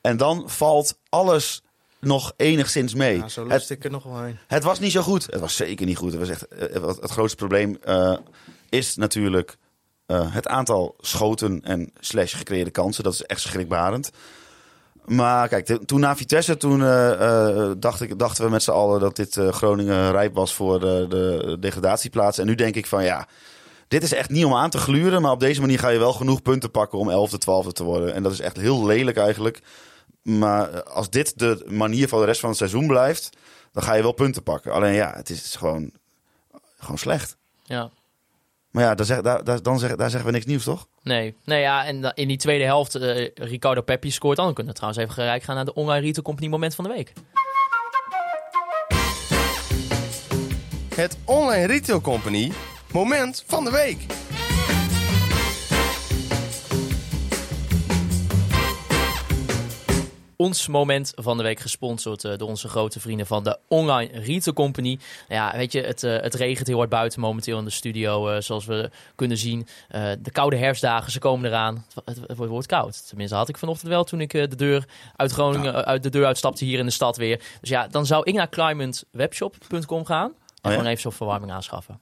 [0.02, 1.62] En dan valt alles
[2.00, 3.18] nog enigszins mee.
[3.18, 4.38] Ja, zo het, lust ik er nog wel heen.
[4.48, 5.26] het was niet zo goed.
[5.26, 6.12] Het was zeker niet goed.
[6.12, 8.14] Het, was echt, eh, wat- het grootste probleem eh,
[8.70, 9.58] is natuurlijk
[10.06, 13.04] eh, het aantal schoten en slash gecreëerde kansen.
[13.04, 14.12] Dat is echt schrikbarend.
[15.06, 19.00] Maar kijk, toen na Vitesse, toen eh, eh, dacht ik, dachten we met z'n allen
[19.00, 22.38] dat dit eh, Groningen rijp was voor de, de degradatieplaats.
[22.38, 23.28] En nu denk ik van ja,
[23.88, 25.22] dit is echt niet om aan te gluren.
[25.22, 28.14] Maar op deze manier ga je wel genoeg punten pakken om 11e, 12e te worden.
[28.14, 29.62] En dat is echt heel lelijk eigenlijk.
[30.22, 33.30] Maar als dit de manier van de rest van het seizoen blijft,
[33.72, 34.72] dan ga je wel punten pakken.
[34.72, 35.92] Alleen ja, het is gewoon,
[36.78, 37.38] gewoon slecht.
[37.64, 37.90] Ja.
[38.74, 40.88] Maar ja, daar, zeg, daar, daar, dan zeg, daar zeggen we niks nieuws, toch?
[41.04, 44.46] Nee, nee ja, en in die tweede helft, eh, Ricardo Peppi scoort dan.
[44.46, 46.90] Dan kunnen we trouwens even gelijk gaan naar de Online Retail Company moment van de
[46.90, 47.14] week.
[50.96, 52.52] Het Online Retail Company
[52.92, 54.06] moment van de week.
[60.44, 64.56] Ons moment van de week gesponsord eh, door onze grote vrienden van de Online Retail
[64.56, 65.00] Company.
[65.30, 68.42] Ja, weet je, het, eh, het regent heel hard buiten momenteel in de studio, eh,
[68.42, 69.68] zoals we kunnen zien.
[70.22, 71.86] De koude herfstdagen, ze komen eraan.
[72.06, 73.08] Het, het, het wordt koud.
[73.08, 76.66] Tenminste, had ik vanochtend wel toen ik de deur uit Groningen, uit de deur uitstapte
[76.66, 77.42] hier in de stad weer.
[77.62, 80.70] Dus ja, dan zou ik naar climatewebshop.com gaan en ja?
[80.70, 82.00] gewoon even zo'n verwarming aanschaffen.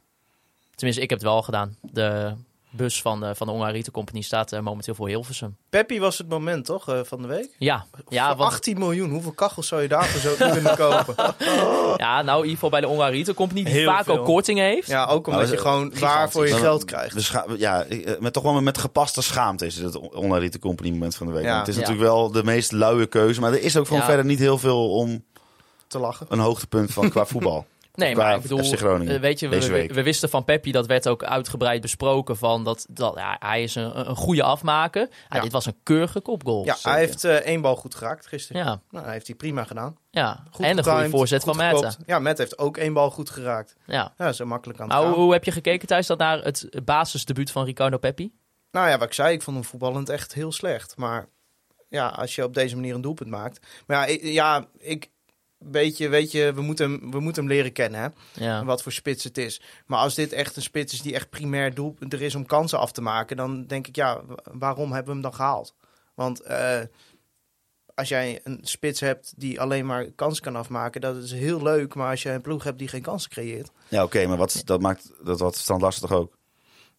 [0.76, 1.78] Tenminste, ik heb het wel gedaan.
[1.82, 2.34] De
[2.72, 5.58] bus van de, van de Retail Company staat eh, momenteel voor Hilversum.
[5.70, 7.56] Peppi was het moment, toch, eh, van de week?
[7.58, 11.16] Ja, ja, Voor want 18 miljoen, hoeveel kachels zou je daarvoor zo kunnen kopen?
[11.98, 14.18] Ja, nou in ieder geval bij de Retail Company die Heel vaak veel.
[14.18, 14.88] ook kortingen heeft.
[14.88, 17.32] Ja, ook omdat Nou, je gewoon waar voor je geld krijgt.
[17.58, 19.96] Ja, eh, met, toch wel met gepaste schaamte is het
[20.40, 21.44] retail company moment van de week.
[21.44, 21.60] Ja.
[21.60, 21.80] Het is Ja.
[21.82, 23.40] natuurlijk wel de meest luie keuze.
[23.42, 24.06] Maar er is ook gewoon Ja.
[24.08, 25.24] verder niet heel veel om
[25.88, 26.26] Te lachen.
[26.30, 27.66] een hoogtepunt van qua voetbal.
[27.94, 29.50] Nee, maar ik bedoel, eh, weet je,
[29.94, 33.76] we, wisten van Peppi, dat werd ook uitgebreid besproken, van dat, dat ja, hij is
[33.76, 35.08] een, een goede afmaker.
[35.12, 35.42] Ja, Ja.
[35.42, 36.66] Dit was een keurige kopgoal.
[36.66, 38.64] Ja, hij heeft eh, één bal goed geraakt gisteren.
[38.64, 39.98] Ja, Nou, hij heeft hij prima gedaan.
[40.10, 40.44] ja.
[40.52, 41.98] Goed en een goede voorzet goed van gekoopt.
[42.06, 43.76] Ja, Matt heeft ook één bal goed geraakt.
[43.86, 44.14] Ja.
[44.18, 47.52] Ja, zo makkelijk aan het Maar hoe, heb je gekeken thuis dat naar het basisdebuut
[47.52, 48.32] van Ricardo Peppi?
[48.72, 50.98] Nou ja, wat ik zei, ik vond hem voetballend echt heel slecht.
[50.98, 51.28] Maar
[51.90, 53.68] ja, als je op deze manier een doelpunt maakt.
[53.88, 55.10] Maar ja, ik, ja, ik
[55.72, 58.02] weet je, weet je we, moeten hem, we moeten hem leren kennen.
[58.02, 58.08] Hè?
[58.46, 58.66] Ja.
[58.66, 59.62] Wat voor spits het is.
[59.86, 62.80] Maar als dit echt een spits is die echt primair doel er is om kansen
[62.80, 65.74] af te maken, dan denk ik, ja, wa- waarom hebben we hem dan gehaald?
[66.16, 66.80] Want eh,
[67.96, 71.96] als jij een spits hebt die alleen maar kansen kan afmaken, dat is heel leuk.
[71.96, 73.72] Maar als je een ploeg hebt die geen kansen creëert.
[73.88, 76.38] Ja, oké, maar wat, dat maakt dat wat Larsen toch ook?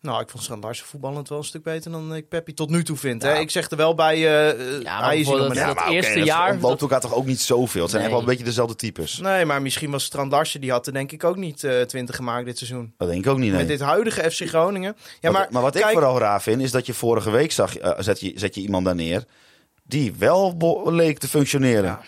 [0.03, 2.85] Nou, ik vond Strand Larsen voetballend wel een stuk beter dan ik Peppi tot nu
[2.85, 3.23] toe vind.
[3.23, 3.39] Hè?
[3.39, 5.55] Ik zeg er wel bij, eh Ja, maar is maar net.
[5.55, 7.83] dat oké, eerste dat jaar- ontloopt elkaar toch ook niet zoveel.
[7.83, 8.21] Het zijn echt Nee.
[8.21, 9.19] wel een beetje dezelfde types.
[9.19, 12.17] Nee, maar misschien was Strand Larsen, die had er denk ik ook niet eh 20
[12.17, 12.95] gemaakt dit seizoen.
[12.99, 13.59] Dat denk ik ook niet, nee.
[13.59, 14.97] Met dit huidige FC Groningen.
[15.21, 18.21] Ja, maar, maar wat ik vooral raar vind, is dat je vorige week zag, zet,
[18.21, 19.25] je, zet je iemand daar neer
[19.83, 20.57] die wel
[20.91, 21.85] leek te functioneren.
[21.85, 22.01] Ja.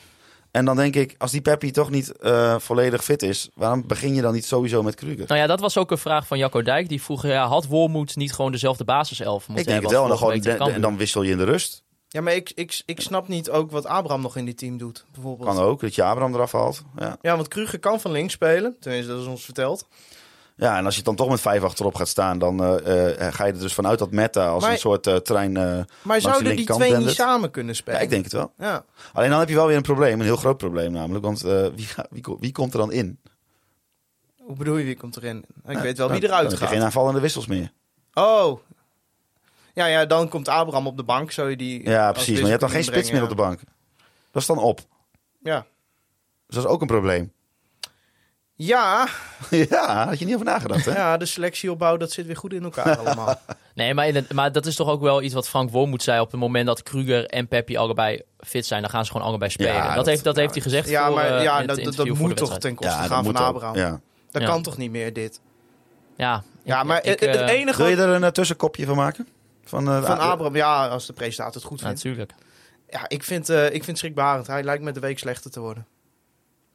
[0.55, 4.14] En dan denk ik, als die Peppi toch niet eh, volledig fit is, waarom begin
[4.14, 5.25] je dan niet sowieso met Kruger?
[5.27, 6.88] Nou ja, dat was ook een vraag van Jacco Dijk.
[6.88, 10.03] Die vroeg, ja, had Wormoed niet gewoon dezelfde basiself moeten ik denk het wel.
[10.03, 11.83] En dan, gewoon, en dan wissel je in de rust.
[12.09, 15.05] Ja, maar ik, ik, ik snap niet ook wat Abraham nog in dit team doet,
[15.12, 15.49] bijvoorbeeld.
[15.49, 16.83] Kan ook, dat je Abraham eraf haalt.
[16.99, 17.17] Ja.
[17.21, 18.77] Ja, want Kruger kan van links spelen.
[18.81, 19.87] Tenminste, dat is ons verteld.
[20.57, 23.45] Ja, en als je dan toch met vijf achterop gaat staan, dan eh, eh, ga
[23.45, 25.53] je er dus vanuit dat Meta als Maar- een soort eh, trein...
[26.03, 27.99] Maar zouden die twee niet samen kunnen spelen?
[27.99, 28.53] ja, ik denk het wel.
[28.59, 28.85] Ja.
[29.12, 31.25] Alleen dan heb je wel weer een probleem, een heel groot probleem namelijk.
[31.25, 33.19] Want wie, wie, wie komt er dan in?
[34.38, 35.45] Hoe bedoel je, wie komt erin?
[35.67, 36.69] Ik weet wel Dan- wie eruit Dan gaat.
[36.69, 37.73] geen aanvallende wissels meer.
[38.14, 38.61] Oh.
[39.75, 41.31] Ja, ja, dan komt Abraham op de bank.
[41.31, 42.33] Zou je die Ja, precies.
[42.35, 43.61] Maar je hebt dan geen spits meer op de bank.
[44.31, 44.81] Dat is dan op.
[45.43, 45.67] Ja.
[46.47, 47.33] Dus dat is ook een probleem.
[48.57, 49.09] Ja,
[49.71, 50.93] ja, had je niet over nagedacht, hè?
[50.97, 53.40] ja, de selectieopbouw, dat zit weer goed in elkaar allemaal.
[53.75, 56.21] Nee, maar, in het- maar dat is toch ook wel iets wat Frank Wormoed zei.
[56.21, 59.51] Op het moment dat Kruger en Peppi allebei fit zijn, dan gaan ze gewoon allebei
[59.51, 59.73] spelen.
[59.75, 61.85] Ja, dat, dat- heeft, dat ja, heeft hij gezegd ja, voor, maar ja, in het
[61.85, 63.37] dat, dat, moet toch ten koste gaan van.
[63.37, 63.77] Abraham.
[63.77, 64.01] Ja.
[64.31, 64.49] Dat Ja.
[64.49, 65.40] kan toch niet meer, dit?
[66.17, 68.97] Ja, Ja, maar ik, het, het eh, enige Wil je er een eh, tussenkopje van
[68.97, 69.29] maken?
[69.64, 71.95] Van, eh, van ah, Abraham, ja, als de presentator het goed vindt.
[72.05, 72.33] Natuurlijk.
[72.88, 74.47] Ja, ik vind, eh ik vind schrikbarend.
[74.47, 75.87] Hij lijkt met de week slechter te worden.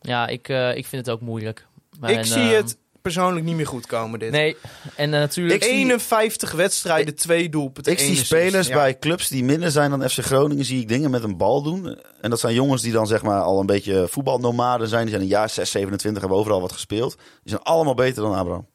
[0.02, 1.68] Ja, ik, eh, ik vind het ook moeilijk.
[2.00, 4.32] Maar ik en, zie eh, het persoonlijk niet meer goed komen, dit.
[4.32, 4.56] Nee,
[4.96, 5.56] en eh, natuurlijk...
[5.64, 7.92] Ik zie- 51 wedstrijden, twee doelpunten.
[7.92, 8.76] Ik zie spelers Ja.
[8.76, 11.98] bij clubs die minder zijn dan FC Groningen, zie ik dingen met een bal doen.
[12.22, 15.02] En dat zijn jongens die dan zeg maar al een beetje voetbalnomaden zijn.
[15.02, 17.16] Die zijn een jaar 6, 27, hebben overal wat gespeeld.
[17.18, 18.68] Die zijn allemaal beter dan Abraham.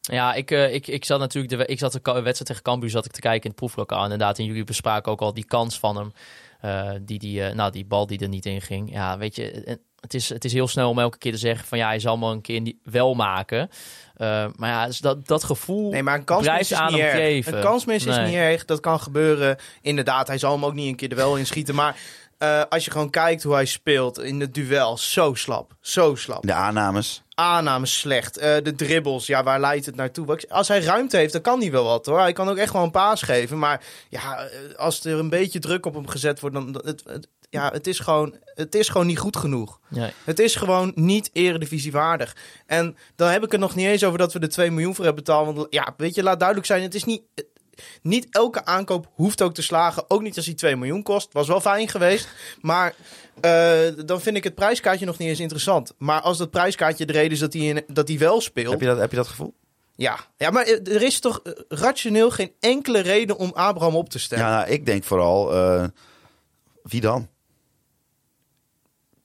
[0.00, 3.04] Ja, ik, eh, ik, ik zat natuurlijk de, ik zat de wedstrijd tegen Cambuur zat
[3.04, 4.02] ik te kijken in het proeflokaal.
[4.02, 6.12] Inderdaad, en jullie bespraken ook al die kans van hem.
[6.60, 8.92] Eh, die, die, eh, nou, die bal die er niet in ging.
[8.92, 11.66] Ja, weet je, en het is, het is heel snel om elke keer te zeggen
[11.68, 13.68] van ja, hij zal maar een keer wel maken.
[14.16, 17.00] Eh, maar ja, dus dat, dat gevoel Nee, maar een kansmis blijft is aan niet
[17.00, 17.16] hem erg.
[17.18, 17.54] geven.
[17.56, 18.26] Een kansmis is Nee.
[18.26, 18.64] niet erg.
[18.64, 19.56] Dat kan gebeuren.
[19.80, 21.74] Inderdaad, hij zal hem ook niet een keer er wel in schieten.
[21.74, 21.96] Maar
[22.38, 25.76] eh, als je gewoon kijkt hoe hij speelt in het duel, zo slap.
[25.80, 26.42] Zo slap.
[26.46, 27.22] De aannames.
[27.38, 28.36] Aannames slecht.
[28.38, 30.40] Eh, de dribbles, ja, waar leidt het naartoe?
[30.48, 32.18] Als hij ruimte heeft, dan kan hij wel wat hoor.
[32.18, 33.58] Hij kan ook echt wel een paas geven.
[33.58, 36.80] Maar ja, eh, als er een beetje druk op hem gezet wordt, dan...
[36.84, 39.80] Het, het, ja, het is, gewoon, het is gewoon niet goed genoeg.
[39.88, 40.12] Nee.
[40.24, 42.36] Het is gewoon niet eredivisiewaardig.
[42.66, 45.04] En dan heb ik het nog niet eens over dat we er 2 miljoen voor
[45.04, 45.56] hebben betaald.
[45.56, 47.22] Want ja, weet je, laat duidelijk zijn, het is niet...
[48.02, 50.04] Niet elke aankoop hoeft ook te slagen.
[50.08, 51.32] Ook niet als hij 2 miljoen kost.
[51.32, 52.28] Was wel fijn geweest.
[52.60, 52.94] Maar
[53.40, 55.94] eh, dan vind ik het prijskaartje nog niet eens interessant.
[55.98, 58.70] Maar als dat prijskaartje de reden is dat hij, in, dat hij wel speelt.
[58.70, 59.54] Heb je dat, heb je dat gevoel?
[59.96, 60.18] Ja.
[60.36, 64.18] ja, maar eh, er is toch eh, rationeel geen enkele reden om Abraham op te
[64.18, 64.44] stellen.
[64.44, 65.50] Ja, nou, ik denk vooral,
[66.82, 67.28] wie dan?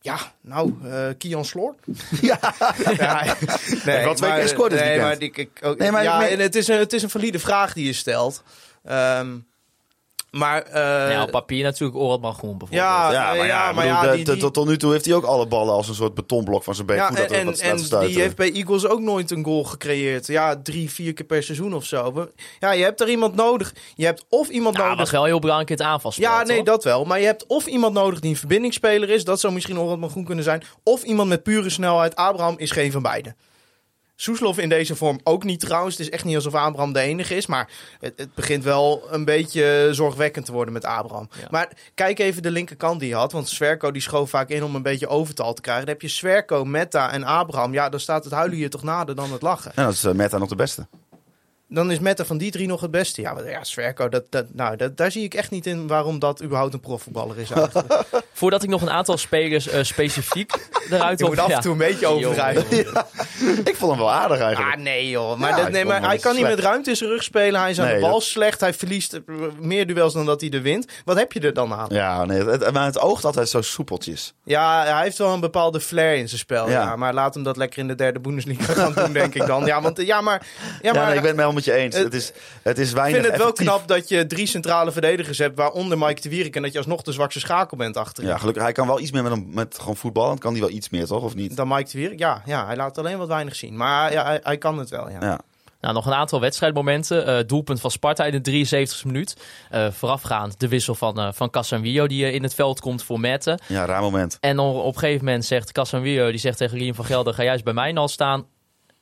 [0.01, 1.75] Ja, nou, eh Kian Sloor.
[2.21, 2.39] Ja.
[2.97, 3.23] Ja,
[3.85, 6.39] nee, wel twee keer gescoord dit nee, maar ik, ik, ook, Nee, maar ja, en
[6.39, 8.43] het is, een, het is een valide vraag die je stelt.
[8.83, 9.37] Ehm,
[10.31, 12.81] maar, eh, Ja, op papier natuurlijk Oratman Groen bijvoorbeeld.
[12.89, 14.67] ja, Ja, maar ja, ja, ik maar bedoel, ja, de- die- de- die- tot, tot
[14.67, 16.95] nu toe heeft hij ook alle ballen als een soort betonblok van zijn bek.
[16.97, 20.27] ja, goed dat en, en, die heeft bij Eagles ook nooit een goal gecreëerd.
[20.27, 22.27] Ja, drie, vier keer per seizoen of zo.
[22.59, 23.73] Ja, je hebt er iemand nodig.
[23.95, 26.29] Je hebt of iemand Nou, nodig was wel heel belangrijk in het aanvalspel.
[26.29, 26.65] Ja, nee, toch?
[26.65, 27.05] dat wel.
[27.05, 29.23] Maar je hebt of iemand nodig die een verbindingsspeler is.
[29.23, 30.63] Dat zou misschien Orad Groen kunnen zijn.
[30.83, 32.15] Of iemand met pure snelheid.
[32.15, 33.35] Abraham is geen van beide.
[34.21, 35.97] Soeslof in deze vorm ook niet trouwens.
[35.97, 37.45] Het is echt niet alsof Abraham de enige is.
[37.45, 41.29] Maar het, het begint wel een beetje zorgwekkend te worden met Abraham.
[41.39, 41.47] Ja.
[41.49, 43.31] Maar kijk even de linkerkant die hij had.
[43.31, 45.85] Want Sverko die schoof vaak in om een beetje overtal te krijgen.
[45.85, 47.73] Dan heb je Sverko, Metta en Abraham.
[47.73, 49.71] Ja, dan staat het huilen hier toch nader dan het lachen.
[49.75, 50.87] En dat is eh, Meta nog de beste.
[51.73, 53.21] Dan is Metta van die drie nog het beste.
[53.21, 56.19] Ja, maar ja Sverko, dat, dat, nou, dat, daar zie ik echt niet in waarom
[56.19, 58.03] dat überhaupt een profvoetballer is eigenlijk.
[58.33, 60.51] Voordat ik nog een aantal spelers eh, specifiek
[60.91, 62.79] eruit Je moet af en toe een beetje overdrijven.
[63.63, 64.75] Ik vond hem wel aardig eigenlijk.
[64.75, 65.37] Ah, nee joh.
[65.37, 67.61] Maar, Ja, dat, nee, maar hij kan niet met ruimte in zijn rug spelen.
[67.61, 68.59] Hij is aan Nee, de bal dat- slecht.
[68.59, 69.21] Hij verliest eh,
[69.59, 70.85] meer duels dan dat hij er wint.
[71.05, 71.87] Wat heb je er dan aan?
[71.89, 74.33] Ja, nee, het, maar het oogt altijd zo soepeltjes.
[74.43, 76.69] Ja, hij heeft wel een bepaalde flair in zijn spel.
[76.69, 76.81] Ja.
[76.81, 76.95] Ja.
[76.95, 79.65] maar laat hem dat lekker in de derde Bundesliga gaan doen, denk ik dan.
[79.65, 80.45] Ja, want ja, maar...
[80.81, 81.95] Ja, Ja, maar nee, ik ben wel met je eens.
[81.95, 84.91] het- het, is, het is ik weinig vind het wel knap dat je drie centrale
[84.91, 88.29] verdedigers hebt, waaronder Mike de Wierik, en dat je alsnog de zwakste schakel bent achterin.
[88.29, 88.63] Ja, gelukkig.
[88.63, 90.29] Hij kan wel iets meer met, hem, met gewoon voetballen.
[90.29, 91.23] Dan kan hij wel iets meer, toch?
[91.23, 91.55] Of niet?
[91.55, 93.77] Dan Mike de Wierik, ja, ja, hij laat alleen wat weinig zien.
[93.77, 95.17] Maar ja, hij, hij kan het wel, ja.
[95.21, 95.39] Ja.
[95.81, 97.25] Nou, nog een aantal wedstrijdmomenten.
[97.25, 99.35] Eh, doelpunt van Sparta in de 73e minuut.
[99.69, 103.19] Eh, voorafgaand de wissel van, eh van Casemiro die eh, in het veld komt voor
[103.19, 103.59] Mette.
[103.67, 104.37] Ja, raar moment.
[104.39, 107.43] En dan op een gegeven moment zegt Casemiro, die zegt tegen Rien van Gelder, ga
[107.43, 108.45] juist bij mij al staan.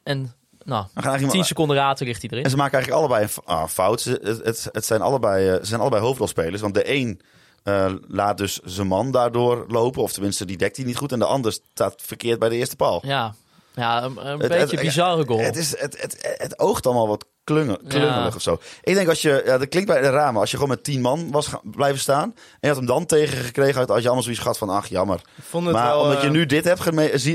[0.04, 0.34] En
[0.70, 2.44] nou, Dan gaan eigenlijk tien seconden later ligt hij erin.
[2.44, 4.02] En ze maken eigenlijk allebei een ah, fout.
[4.02, 6.62] Ze, het, het, het zijn allebei, eh, ze zijn allebei hoofdrolspelers.
[6.62, 7.22] Want de een
[7.64, 10.02] eh, laat dus zijn man daardoor lopen.
[10.02, 11.12] Of tenminste, die dekt hij niet goed.
[11.12, 13.02] En de ander staat verkeerd bij de eerste paal.
[13.06, 13.34] Ja,
[13.74, 15.40] ja een, een Het- beetje het- bizarre goal.
[15.40, 18.36] Het, is, het, het, het oogt allemaal wat klungel, klungelig Ja.
[18.36, 18.60] of zo.
[18.84, 21.02] Ik denk als je, ja, dat klinkt bij de ramen, als je gewoon met tien
[21.02, 22.24] man was gaan- blijven staan.
[22.34, 25.16] En je had hem dan tegengekregen, had je allemaal zoiets gehad van, ach jammer.
[25.36, 26.82] Ik vond het, Maar wel, omdat je eh, nu dit hebt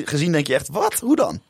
[0.04, 0.94] gezien, denk je echt, wat?
[1.00, 1.40] Hoe dan?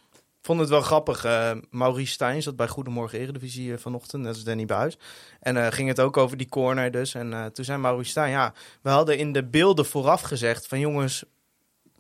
[0.44, 1.24] Vond het wel grappig.
[1.24, 4.98] eh Maurice Stijn zat bij Goedemorgen Eredivisie eh, vanochtend, net als Danny Buis.
[5.40, 7.14] En eh, ging het ook over die corner dus.
[7.14, 8.52] En toen zei Maurice Stijn, ja,
[8.82, 11.24] we hadden in de beelden vooraf gezegd van jongens...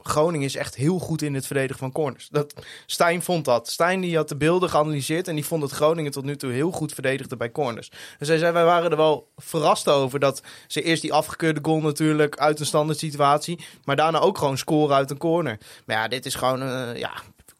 [0.06, 2.28] Groningen is echt heel goed in het verdedigen van corners.
[2.28, 2.54] Dat,
[2.86, 3.68] Stijn vond dat.
[3.68, 6.70] Stijn die had de beelden geanalyseerd en die vond dat Groningen tot nu toe heel
[6.70, 7.90] goed verdedigde bij corners.
[8.18, 11.80] Dus hij zei, wij waren er wel verrast over dat ze eerst die afgekeurde goal
[11.80, 15.58] natuurlijk uit een standaard situatie, maar daarna ook gewoon scoren uit een corner.
[15.86, 16.60] Maar ja, dit is gewoon
[16.96, 17.12] ja,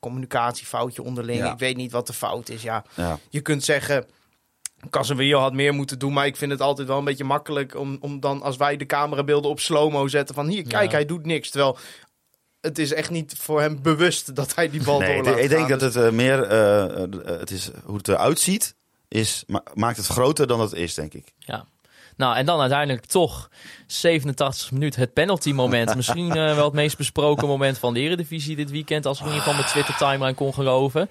[0.05, 1.39] communicatiefoutje onderling.
[1.39, 1.53] Ja.
[1.53, 2.63] Ik weet niet wat de fout is.
[2.63, 3.19] Ja, Ja.
[3.31, 4.07] je kunt zeggen.
[4.91, 7.97] Casemiro had meer moeten doen, maar ik vind het altijd wel een beetje makkelijk om,
[8.01, 10.97] om dan als wij de camerabeelden op slow-mo zetten van hier, kijk, Ja.
[10.97, 11.51] hij doet niks.
[11.51, 11.77] Terwijl
[12.61, 15.49] het is echt niet voor hem bewust dat hij die bal Nee, door laat ik
[15.49, 15.79] denk gaan.
[15.79, 18.75] dat het eh, meer, eh, eh, het is, hoe het eruit ziet,
[19.09, 21.33] is, ma- maakt het groter dan het is, denk ik.
[21.39, 21.67] Ja.
[22.17, 23.49] Nou, en dan uiteindelijk toch
[23.87, 25.95] 87 minuut het penalty moment.
[25.97, 29.07] Misschien eh, wel het meest besproken moment van de Eredivisie dit weekend.
[29.07, 31.09] Als ik in ieder geval mijn Twitter timeline kon geloven.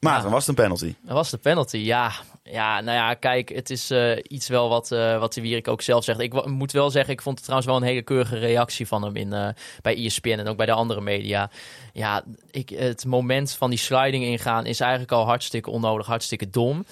[0.00, 0.22] Maar Ja.
[0.22, 0.94] dan was het een penalty.
[1.02, 2.12] Dat was de penalty, ja.
[2.42, 5.82] Ja, nou ja, kijk, het is eh, iets wel wat, eh wat de Wierik ook
[5.82, 6.18] zelf zegt.
[6.20, 9.16] Ik moet wel zeggen, ik vond het trouwens wel een hele keurige reactie van hem
[9.16, 11.50] in, bij ESPN en ook bij de andere media.
[11.92, 16.84] Ja, ik, het moment van die sliding ingaan is eigenlijk al hartstikke onnodig, hartstikke dom.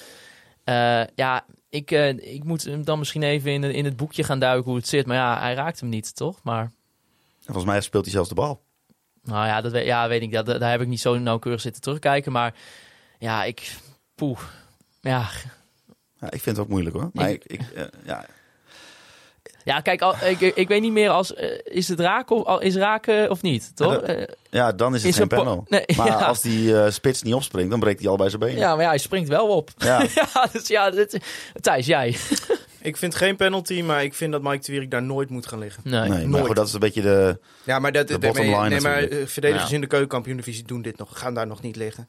[1.15, 4.67] Ja, ik, eh, ik moet hem dan misschien even in, in het boekje gaan duiken
[4.71, 5.07] hoe het zit.
[5.07, 6.43] Maar ja, hij raakt hem niet, toch?
[6.43, 6.73] Maar En
[7.45, 8.63] volgens mij speelt hij zelfs de bal.
[9.23, 10.33] nou ja, dat weet, ja, weet ik.
[10.33, 12.33] Dat, daar heb ik niet zo nauwkeurig zitten terugkijken.
[12.33, 12.55] Maar
[13.19, 13.77] ja, ik...
[14.15, 14.39] Poeh.
[15.01, 15.29] Ja,
[16.21, 17.11] Ja, ik vind het ook moeilijk hoor.
[17.13, 18.27] Maar Ik- ik, ik, eh, ja,
[19.65, 22.61] Ja, kijk, al, ik, ik weet niet meer als eh, is het raken of al-
[22.61, 23.93] is raken of niet, toch?
[23.93, 25.65] Ja, dat- Eh, ja, dan is het Is geen panel.
[25.69, 26.13] Nee, maar ja.
[26.25, 28.57] als die eh, spits niet opspringt, dan breekt hij al bij zijn benen.
[28.59, 29.71] ja, maar ja, hij springt wel op.
[29.77, 30.03] Ja.
[30.35, 31.19] ja, dus ja, dit,
[31.61, 32.17] Thijs, jij?
[32.81, 35.59] Ik vind geen penalty, maar ik vind dat Mike de Wierik daar nooit moet gaan
[35.59, 35.83] liggen.
[35.85, 36.09] Nee.
[36.09, 37.39] Nee, maar goed, dat is een beetje de...
[37.63, 39.31] Ja, maar, dat, De nee, bottom line nee, maar natuurlijk.
[39.31, 39.75] verdedigers Ja.
[39.75, 42.09] in de keukenkampioen-divisie doen dit nog, gaan daar nog niet liggen.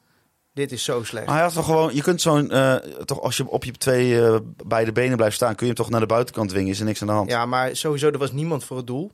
[0.56, 1.26] Dit is zo slecht.
[1.26, 1.94] Maar hij had toch gewoon...
[1.94, 2.50] Je kunt zo'n...
[2.50, 5.82] eh, toch als je op je twee eh, beide benen blijft staan, kun je hem
[5.82, 6.70] toch naar de buitenkant dwingen.
[6.70, 7.30] Is er niks aan de hand.
[7.30, 9.10] Ja, Ja, maar sowieso, er was niemand voor het doel.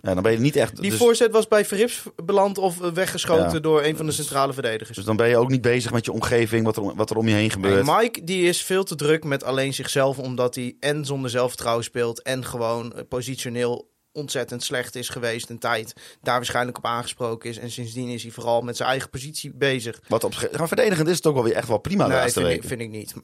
[0.00, 0.80] dan ben je niet echt...
[0.80, 3.58] Die dus, voorzet was bij Verrips beland of eh, weggeschoten Ja.
[3.60, 4.96] door een van de centrale verdedigers.
[4.96, 7.16] dus dan ben je ook niet bezig met je omgeving, wat er, om- wat er
[7.16, 7.86] om je heen gebeurt.
[7.86, 11.84] Nee, Mike die is veel te druk met alleen zichzelf, omdat hij en zonder zelfvertrouwen
[11.84, 15.92] speelt en gewoon positioneel ontzettend slecht is geweest een tijd.
[16.22, 17.58] Daar waarschijnlijk op aangesproken is.
[17.58, 20.00] En sindsdien is hij vooral met zijn eigen positie bezig.
[20.08, 22.64] Wat op, maar verdedigend is het ook wel weer echt wel prima nee, vind ik,
[22.64, 23.14] vind ik niet.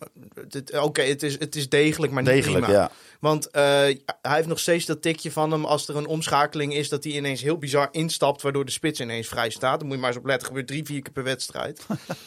[0.80, 2.78] Oké, het, is, het is degelijk, maar niet Degelijk, prima.
[2.78, 2.90] ja.
[3.24, 6.88] Want eh, hij heeft nog steeds dat tikje van hem als er een omschakeling is,
[6.88, 9.78] dat hij ineens heel bizar instapt, waardoor de spits ineens vrij staat.
[9.78, 11.86] Dan moet je maar eens op letten, gebeurt drie, vier keer per wedstrijd.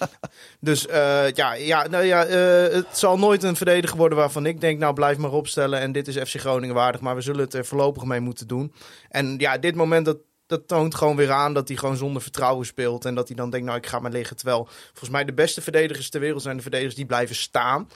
[0.60, 4.62] dus eh, ja, ja, nou ja eh, het zal nooit een verdediger worden waarvan ik
[4.62, 7.54] denk, nou blijf maar opstellen en dit is FC Groningen waardig, maar we zullen het
[7.54, 8.57] er voorlopig mee moeten doen.
[9.10, 12.66] En ja, dit moment dat dat toont gewoon weer aan dat hij gewoon zonder vertrouwen
[12.66, 13.06] speelt.
[13.06, 14.36] En dat hij dan denkt, nou, ik ga maar liggen.
[14.36, 17.90] Terwijl volgens mij de beste verdedigers ter wereld zijn de verdedigers die blijven staan.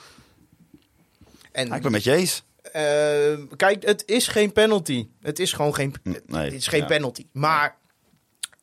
[1.51, 2.43] En Ja, ik ben met je eens.
[2.71, 5.07] eh, kijk, het is geen penalty.
[5.21, 6.85] Het is gewoon geen, Nee, het is geen ja.
[6.85, 7.25] penalty.
[7.31, 7.79] Maar...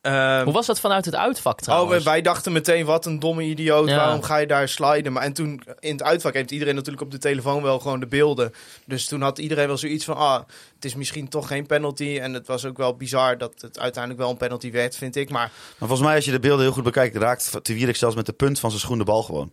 [0.09, 2.05] eh, Hoe was dat vanuit het uitvak Oh, trouwens?
[2.05, 3.88] en wij dachten meteen, wat een domme idioot.
[3.88, 3.97] Ja.
[3.97, 5.12] Waarom ga je daar sliden?
[5.12, 8.07] Maar en toen, in het uitvak heeft iedereen natuurlijk op de telefoon wel gewoon de
[8.07, 8.53] beelden.
[8.87, 10.40] Dus toen had iedereen wel zoiets van, ah,
[10.75, 12.18] het is misschien toch geen penalty.
[12.23, 15.31] En het was ook wel bizar dat het uiteindelijk wel een penalty werd, vind ik.
[15.31, 18.16] Maar Maar volgens mij, als je de beelden heel goed bekijkt, raakt Te Wierik zelfs
[18.16, 19.53] met de punt van zijn schoen de bal gewoon.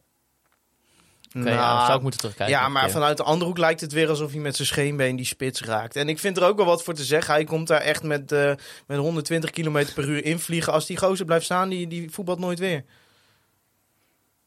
[1.36, 2.56] Ja, nou, dat zou ik moeten terugkijken.
[2.56, 5.26] Ja, maar vanuit de andere hoek lijkt het weer alsof hij met zijn scheenbeen die
[5.26, 5.96] spits raakt.
[5.96, 7.34] En ik vind er ook wel wat voor te zeggen.
[7.34, 8.52] Hij komt daar echt met, eh,
[8.88, 10.74] met 120 km per uur invliegen.
[10.74, 12.84] Als die gozer blijft staan, die, die voetbalt nooit weer.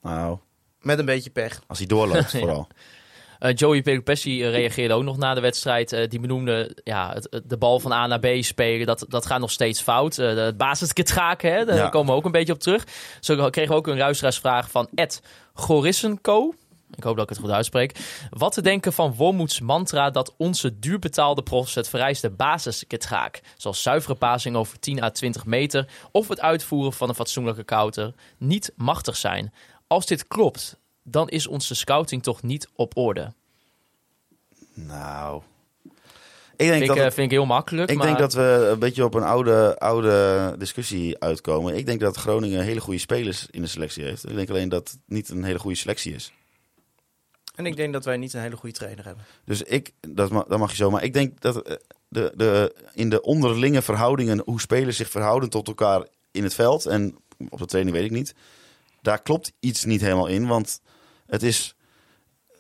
[0.03, 0.39] Nou,
[0.81, 1.61] Met een beetje pech.
[1.67, 2.69] als hij doorloopt vooral.
[3.39, 5.93] Eh, Joey Pelupessi eh, reageerde ook nog na de wedstrijd.
[5.93, 8.87] Eh, die benoemde ja, het, het- de bal van A naar B spelen.
[8.87, 10.19] Dat, dat gaat nog steeds fout.
[10.19, 11.89] Eh, het basisgetraken, hè, daar Ja.
[11.89, 12.85] komen we ook een beetje op terug.
[13.21, 15.23] Zo kregen we ook een luisteraarsvraag van Ed
[15.53, 16.55] Gorissenko.
[16.97, 17.99] Ik hoop dat ik het goed uitspreek.
[18.31, 24.15] Wat te denken van Wormoeds mantra dat onze duurbetaalde profs het vereiste basisgetraak, zoals zuivere
[24.15, 29.17] passing over 10 à 20 meter of het uitvoeren van een fatsoenlijke counter, niet machtig
[29.17, 29.53] zijn.
[29.87, 33.33] Als dit klopt, dan is onze scouting toch niet op orde.
[34.75, 35.43] Nou,
[36.57, 37.91] ik denk, Vind ik, dat, eh, het- vind ik heel makkelijk.
[37.91, 38.07] ik maar...
[38.07, 41.77] denk dat we een beetje op een oude, oude discussie uitkomen.
[41.77, 44.29] Ik denk dat Groningen hele goede spelers in de selectie heeft.
[44.29, 46.33] Ik denk alleen dat het niet een hele goede selectie is.
[47.59, 49.25] En ik denk dat wij niet een hele goede trainer hebben.
[49.45, 50.91] Dus ik, dat mag, dat mag je zo.
[50.91, 51.77] Maar ik denk dat eh,
[52.09, 56.87] de, de, in de onderlinge verhoudingen, hoe spelers zich verhouden tot elkaar in het veld
[56.87, 57.17] en
[57.49, 58.35] op de training weet ik niet.
[59.03, 60.47] Daar klopt iets niet helemaal in.
[60.47, 60.81] Want
[61.27, 61.75] Het is...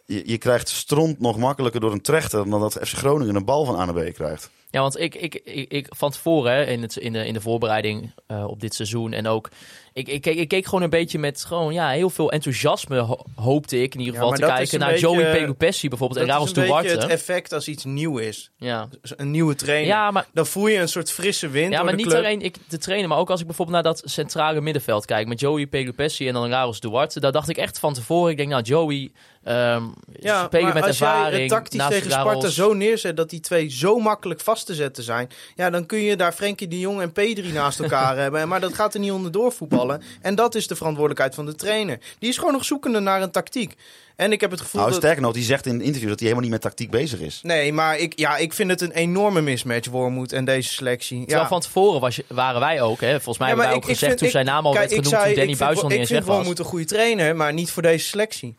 [0.06, 3.64] Je, je krijgt stront nog makkelijker door een trechter dan dat FC Groningen een bal
[3.64, 4.50] van A naar B krijgt.
[4.70, 7.40] Ja, want ik, ik, ik, ik van tevoren hè, in, het, in, de, in de
[7.40, 9.48] voorbereiding eh, op dit seizoen en ook...
[9.92, 13.24] Ik, ik, keek, ik keek gewoon een beetje met gewoon, ja, heel veel enthousiasme, ho-
[13.34, 16.26] hoopte ik in ieder geval, te dat is kijken naar beetje- Joey Pelupessi bijvoorbeeld en
[16.26, 17.00] Dat Raros is een beetje Duarte.
[17.02, 18.50] het effect als iets nieuw is.
[18.56, 18.88] Ja.
[19.16, 19.86] Een nieuwe trainer.
[19.88, 22.18] Ja, maar, Dan voel je een soort frisse wind ja, maar niet club.
[22.18, 25.40] alleen ik, de trainer, maar ook als ik bijvoorbeeld naar dat centrale middenveld kijk met
[25.40, 27.20] Joey Pelupessi en dan Raros Duarte.
[27.20, 29.10] Daar dacht ik echt van tevoren, ik denk nou Joey,
[29.44, 29.82] ehm
[30.20, 31.30] Ja, spelen met als ervaring.
[31.32, 32.30] jij het tactisch tegen Raros.
[32.30, 35.98] Sparta zo neerzet dat die twee zo makkelijk vast te zetten zijn, ja, dan kun
[35.98, 38.48] je daar Frenkie de Jong en Pedri naast elkaar hebben.
[38.48, 39.87] Maar dat gaat er niet onderdoor voetballen.
[40.20, 41.98] En dat is de verantwoordelijkheid van de trainer.
[42.18, 43.74] Die is gewoon nog zoekende naar een tactiek.
[44.16, 45.00] En ik heb het gevoel Nou, dat...
[45.02, 47.40] sterker nog, die zegt in een interview dat hij helemaal niet met tactiek bezig is.
[47.42, 51.18] Nee, maar ik, ja, ik vind het een enorme mismatch, Wormoed en deze selectie.
[51.18, 51.48] Terwijl Ja.
[51.48, 53.12] van tevoren was, waren wij ook, hè?
[53.14, 54.88] volgens mij Ja, hebben wij ook ik- gezegd vind- toen ik- zijn naam al Kijk,
[54.88, 56.28] werd ik genoemd, zei, toen Danny ik vind, Buis nog niet Ik eens vind weg
[56.28, 56.36] was.
[56.38, 58.56] Wormoed een goede trainer, maar niet voor deze selectie.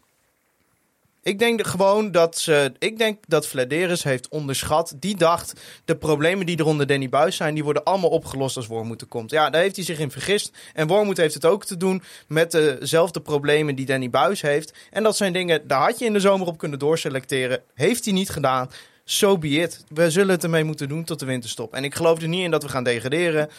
[1.24, 2.72] Ik denk de- gewoon dat ze.
[2.80, 4.94] Ik denk dat Vladeris heeft onderschat.
[5.00, 5.54] Die dacht.
[5.86, 7.54] De problemen die er onder Danny Buis zijn.
[7.54, 9.32] die worden allemaal opgelost als Wormoed er komt.
[9.32, 10.52] Ja, daar heeft hij zich in vergist.
[10.74, 12.02] En Wormoed heeft het ook te doen.
[12.28, 14.74] met dezelfde problemen die Danny Buis heeft.
[14.92, 15.68] En dat zijn dingen.
[15.68, 17.62] daar had je in de zomer op kunnen doorselecteren.
[17.74, 18.70] Heeft hij niet gedaan.
[19.06, 19.84] So be it.
[19.88, 21.74] We zullen het ermee moeten doen tot de winterstop.
[21.74, 23.50] En ik geloof er niet in dat we gaan degraderen.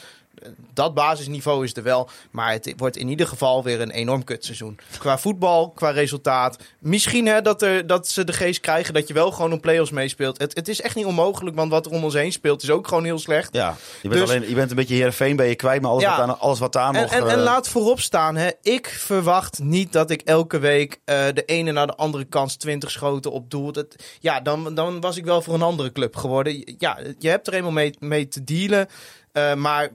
[0.72, 2.08] Dat basisniveau is er wel.
[2.30, 4.78] Maar het wordt in ieder geval weer een enorm kutseizoen.
[4.98, 6.58] Qua voetbal, qua resultaat.
[6.78, 9.90] Misschien hè, dat, er, dat ze de geest krijgen dat je wel gewoon om play-offs
[9.90, 10.38] meespeelt.
[10.38, 12.88] Het, het is echt niet onmogelijk, want wat er om ons heen speelt is ook
[12.88, 13.48] gewoon heel slecht.
[13.54, 16.02] Ja, je bent, Dus- alleen, je bent een beetje Heerenveen ben je kwijt, maar alles,
[16.02, 16.16] Ja.
[16.16, 17.10] wat, daar, alles wat daar En, nog...
[17.12, 21.24] en, en eh, laat voorop staan, hè, ik verwacht niet dat ik elke week eh,
[21.34, 23.72] de ene naar de andere kans 20 schoten op doel.
[23.72, 26.74] Dat, ja, dan, dan was ik wel voor een andere club geworden.
[26.78, 28.86] Ja, je hebt er eenmaal mee, mee te dealen.
[29.32, 29.88] Eh, maar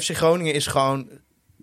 [0.00, 1.08] FC Groningen is gewoon,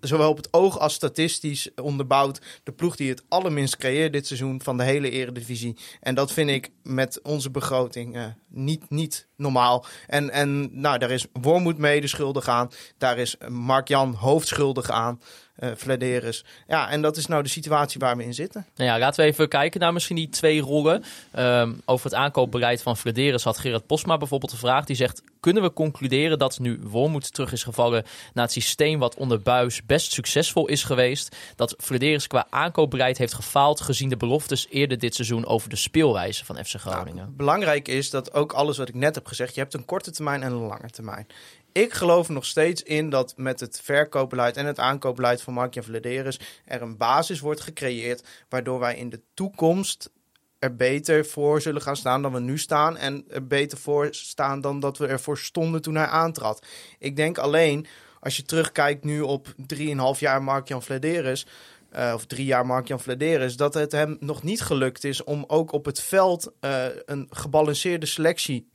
[0.00, 4.62] zowel op het oog als statistisch onderbouwd, de ploeg die het allerminst creëert dit seizoen
[4.62, 5.76] van de hele eredivisie.
[6.00, 9.84] En dat vind ik met onze begroting eh, niet, niet normaal.
[10.06, 12.70] En, en nou, daar is Wormoed mede schuldig aan.
[12.98, 15.20] Daar is Mark-Jan hoofdschuldig aan.
[15.56, 16.44] Vladeris.
[16.66, 18.66] Ja, en dat is nou de situatie waar we in zitten.
[18.76, 21.04] Nou ja, laten we even kijken naar misschien die twee rollen.
[21.30, 24.84] Ehm, over het aankoopbeleid van Flederis had Gerard Posma bijvoorbeeld een vraag.
[24.84, 28.04] Die zegt, kunnen we concluderen dat nu Wormoed terug is gevallen...
[28.34, 31.36] naar het systeem wat onder Buis best succesvol is geweest...
[31.56, 33.80] dat Flederis qua aankoopbeleid heeft gefaald...
[33.80, 37.36] gezien de beloftes eerder dit seizoen over de speelwijze van FC Groningen?
[37.36, 39.54] Belangrijk is dat ook alles wat ik net heb gezegd...
[39.54, 41.26] je hebt een korte termijn en een lange termijn.
[41.72, 46.40] Ik geloof nog steeds in dat met het verkoopbeleid en het aankoopbeleid van Mark-Jan Vladeris...
[46.64, 50.10] er een basis wordt gecreëerd waardoor wij in de toekomst
[50.58, 52.96] er beter voor zullen gaan staan dan we nu staan.
[52.96, 56.66] En er beter voor staan dan dat we ervoor stonden toen hij aantrad.
[56.98, 57.86] Ik denk alleen,
[58.20, 61.46] als je terugkijkt nu op 3,5 jaar Mark-Jan Vladeris...
[61.90, 63.56] eh, of drie jaar Mark-Jan Vladeris...
[63.56, 68.06] dat het hem nog niet gelukt is om ook op het veld eh, een gebalanceerde
[68.06, 68.70] selectie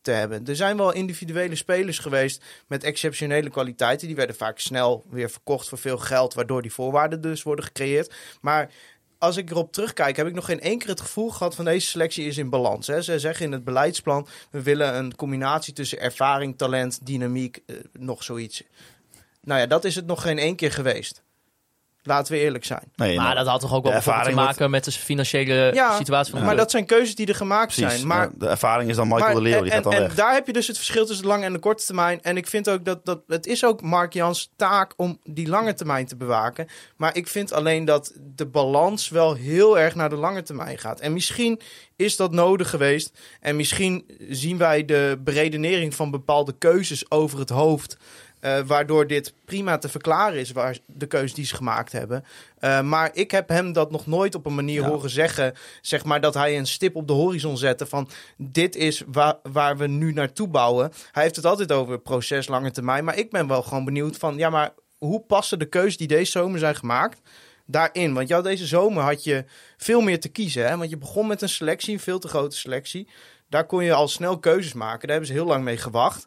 [0.00, 0.46] te hebben.
[0.46, 4.06] Er zijn wel individuele spelers geweest met exceptionele kwaliteiten.
[4.06, 6.34] Die werden vaak snel weer verkocht voor veel geld...
[6.34, 8.14] waardoor die voorwaarden dus worden gecreëerd.
[8.40, 8.70] Maar
[9.18, 11.86] als ik erop terugkijk, heb ik nog geen één keer het gevoel gehad van deze
[11.86, 12.86] selectie is in balans.
[12.86, 13.02] Hè.
[13.02, 18.24] Ze zeggen in het beleidsplan, we willen een combinatie tussen ervaring, talent, dynamiek, eh, nog
[18.24, 18.62] zoiets.
[19.42, 21.22] Nou ja, dat is het nog geen één keer geweest.
[22.08, 22.92] Laten we eerlijk zijn.
[22.96, 25.96] nee, Maar nou, dat had toch ook wel te ervaring maken met de financiële Ja,
[25.96, 27.92] situatie van de Maar dat zijn keuzes die er gemaakt precies.
[27.94, 28.06] zijn.
[28.06, 30.14] Maar de ervaring is dan Michael de Leeuw, die en, gaat dan en weg.
[30.14, 32.22] daar heb je dus het verschil tussen de lange en de korte termijn.
[32.22, 35.74] En ik vind ook dat, dat het is ook Mark Jans taak om die lange
[35.74, 36.66] termijn te bewaken.
[36.96, 41.00] Maar ik vind alleen dat de balans wel heel erg naar de lange termijn gaat.
[41.00, 41.60] En misschien
[41.96, 43.18] is dat nodig geweest.
[43.40, 47.96] En misschien zien wij de beredenering van bepaalde keuzes over het hoofd.
[48.40, 52.24] Eh, waardoor dit prima te verklaren is, waar de keuze die ze gemaakt hebben.
[52.58, 54.88] Eh, maar ik heb hem dat nog nooit op een manier Ja.
[54.88, 55.54] horen zeggen.
[55.80, 59.76] Zeg maar dat hij een stip op de horizon zette van dit is wa- waar
[59.76, 60.92] we nu naartoe bouwen.
[61.12, 63.04] Hij heeft het altijd over proces, lange termijn.
[63.04, 66.30] Maar ik ben wel gewoon benieuwd van ja, maar hoe passen de keuzes die deze
[66.30, 67.20] zomer zijn gemaakt
[67.66, 68.14] daarin?
[68.14, 69.44] Want jou, deze zomer had je
[69.76, 70.68] veel meer te kiezen.
[70.68, 70.76] Hè?
[70.76, 73.08] Want je begon met een selectie, een veel te grote selectie.
[73.48, 75.00] Daar kon je al snel keuzes maken.
[75.00, 76.26] Daar hebben ze heel lang mee gewacht.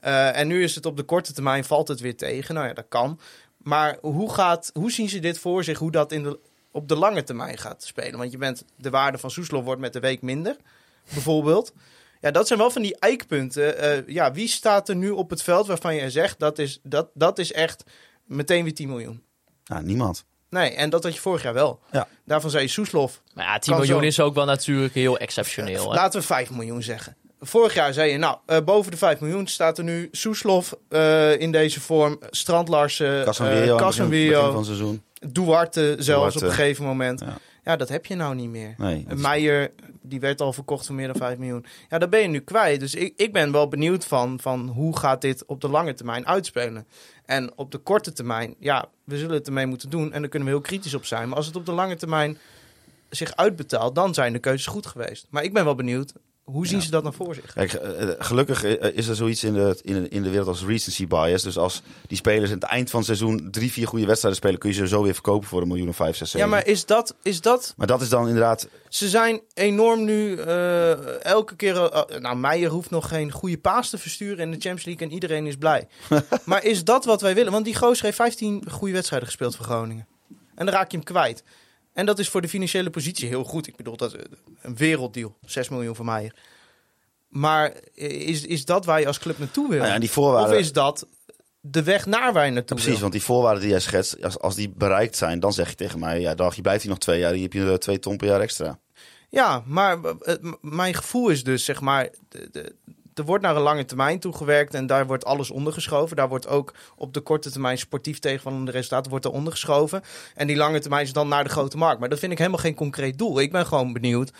[0.00, 2.54] Eh, en nu is het op de korte termijn valt het weer tegen.
[2.54, 3.20] Nou ja, dat kan.
[3.56, 5.78] Maar hoe, gaat, hoe zien ze dit voor zich?
[5.78, 6.38] Hoe dat in de,
[6.72, 8.18] op de lange termijn gaat spelen?
[8.18, 10.56] Want je bent, de waarde van Soeslof wordt met de week minder,
[11.12, 11.72] bijvoorbeeld.
[12.20, 13.78] Ja, dat zijn wel van die eikpunten.
[13.78, 17.10] Eh, ja, wie staat er nu op het veld waarvan je zegt dat is, dat,
[17.14, 17.84] dat is echt
[18.24, 19.22] meteen weer 10 miljoen?
[19.64, 20.24] Nou, niemand.
[20.50, 21.80] Nee, en dat had je vorig jaar wel.
[21.92, 22.08] Ja.
[22.24, 23.22] Daarvan zei je Soeslof.
[23.34, 24.06] Maar ja, 10 Kan miljoen zo.
[24.06, 25.90] is ook wel natuurlijk heel exceptioneel.
[25.90, 25.94] Hè?
[25.94, 27.16] Laten we 5 miljoen zeggen.
[27.40, 31.40] Vorig jaar zei je, nou, eh, boven de 5 miljoen staat er nu Soeslof eh,
[31.40, 32.18] in deze vorm.
[32.30, 35.02] Strand Larsen, Casemiro, eh, van seizoen.
[35.32, 36.38] Duarte zelfs Duarte.
[36.38, 37.20] op een gegeven moment.
[37.20, 37.38] Ja.
[37.68, 38.74] Ja, dat heb je nou niet meer.
[38.76, 39.70] Nee, Meijer,
[40.02, 41.64] die werd al verkocht voor meer dan 5 miljoen.
[41.88, 42.80] Ja, daar ben je nu kwijt.
[42.80, 46.26] Dus ik, ik ben wel benieuwd van, van hoe gaat dit op de lange termijn
[46.26, 46.86] uitspelen.
[47.24, 50.12] En op de korte termijn, ja, we zullen het ermee moeten doen.
[50.12, 51.28] En daar kunnen we heel kritisch op zijn.
[51.28, 52.38] Maar als het op de lange termijn
[53.10, 55.26] zich uitbetaalt, dan zijn de keuzes goed geweest.
[55.30, 56.12] Maar ik ben wel benieuwd,
[56.52, 56.84] hoe zien Ja.
[56.84, 57.52] ze dat dan voor zich?
[57.52, 60.48] Kijk, eh, eh, gelukkig eh, is er zoiets in de, in, de, in de wereld
[60.48, 61.42] als recency bias.
[61.42, 64.58] Dus als die spelers aan het eind van het seizoen drie, vier goede wedstrijden spelen,
[64.58, 66.48] kun je ze zo weer verkopen voor een miljoen of vijf, zes, Ja, zeven.
[66.48, 68.68] maar is dat, is dat Maar dat is dan inderdaad...
[68.88, 70.36] Ze zijn enorm nu
[71.22, 71.74] elke keer.
[72.20, 75.46] nou, Meijer hoeft nog geen goede paas te versturen in de Champions League en iedereen
[75.46, 75.88] is blij.
[76.44, 77.52] maar is dat wat wij willen?
[77.52, 80.06] Want die gozer heeft 15 goede wedstrijden gespeeld voor Groningen.
[80.54, 81.42] En dan raak je hem kwijt.
[81.98, 83.66] En dat is voor de financiële positie heel goed.
[83.66, 84.20] Ik bedoel, dat is
[84.62, 85.36] een werelddeal.
[85.46, 86.34] 6 miljoen voor Meijer.
[87.28, 89.78] Maar is, is dat waar je als club naartoe wil?
[89.78, 91.06] Nou ja, of is dat
[91.60, 93.00] de weg naar waar je naartoe Precies, wil?
[93.00, 95.98] want die voorwaarden die jij schetst, als, als die bereikt zijn, dan zeg je tegen
[95.98, 98.16] mij, ja, dag, je blijft hier nog twee jaar, hier heb je eh, twee ton
[98.16, 98.78] per jaar extra.
[99.28, 102.74] Ja, maar eh, mijn gevoel is dus, zeg maar, de, de,
[103.18, 106.16] er wordt naar een lange termijn toegewerkt en daar wordt alles ondergeschoven.
[106.16, 110.02] Daar wordt ook op de korte termijn sportief tegenvallende resultaten wordt er ondergeschoven.
[110.34, 112.00] En die lange termijn is dan naar de grote markt.
[112.00, 113.40] Maar dat vind ik helemaal geen concreet doel.
[113.40, 114.32] Ik ben gewoon benieuwd.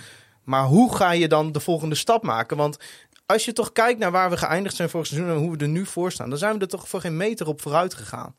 [0.45, 2.57] Maar hoe ga je dan de volgende stap maken?
[2.57, 2.77] Want
[3.27, 5.69] als je toch kijkt naar waar we geëindigd zijn vorig seizoen en hoe we er
[5.69, 8.35] nu voor staan, dan zijn we er toch voor geen meter op vooruit gegaan.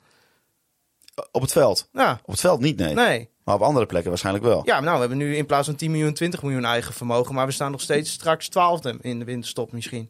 [1.32, 1.90] Op het veld.
[1.94, 2.94] Ja, Op het veld niet, nee.
[2.94, 3.30] nee.
[3.44, 4.62] Maar op andere plekken waarschijnlijk wel.
[4.66, 7.36] Ja, nou, we hebben nu in plaats van 10 miljoen 20 miljoen eigen vermogen.
[7.36, 10.10] Maar we staan nog steeds straks twaalfde in de winterstop misschien.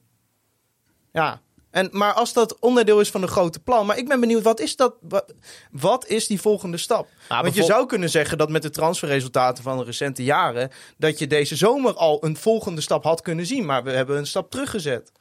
[1.12, 1.41] Ja,
[1.72, 3.86] en, maar als dat onderdeel is van een grote plan.
[3.86, 5.34] Maar ik ben benieuwd, wat is, dat, wat,
[5.72, 7.07] wat is die volgende stap?
[7.28, 10.72] Want je zou kunnen zeggen dat met de transferresultaten van de recente jaren...
[10.97, 13.66] dat je deze zomer al een volgende stap had kunnen zien.
[13.66, 15.12] Maar we hebben een stap teruggezet.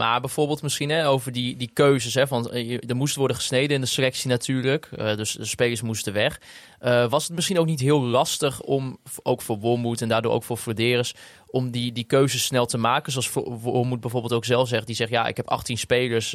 [0.00, 2.14] Maar bijvoorbeeld misschien hè, over die, die keuzes.
[2.14, 4.88] Hè, want eh, er moest worden gesneden in de selectie natuurlijk.
[4.96, 6.40] eh, dus de spelers moesten weg.
[6.78, 10.44] Eh, was het misschien ook niet heel lastig om, ook voor Wormoed en daardoor ook
[10.44, 11.14] voor Verderers...
[11.46, 13.12] om die, die keuzes snel te maken?
[13.12, 14.86] Zoals Wo- Wormoed bijvoorbeeld ook zelf zegt.
[14.86, 16.32] Die zegt, ja, ik heb 18 spelers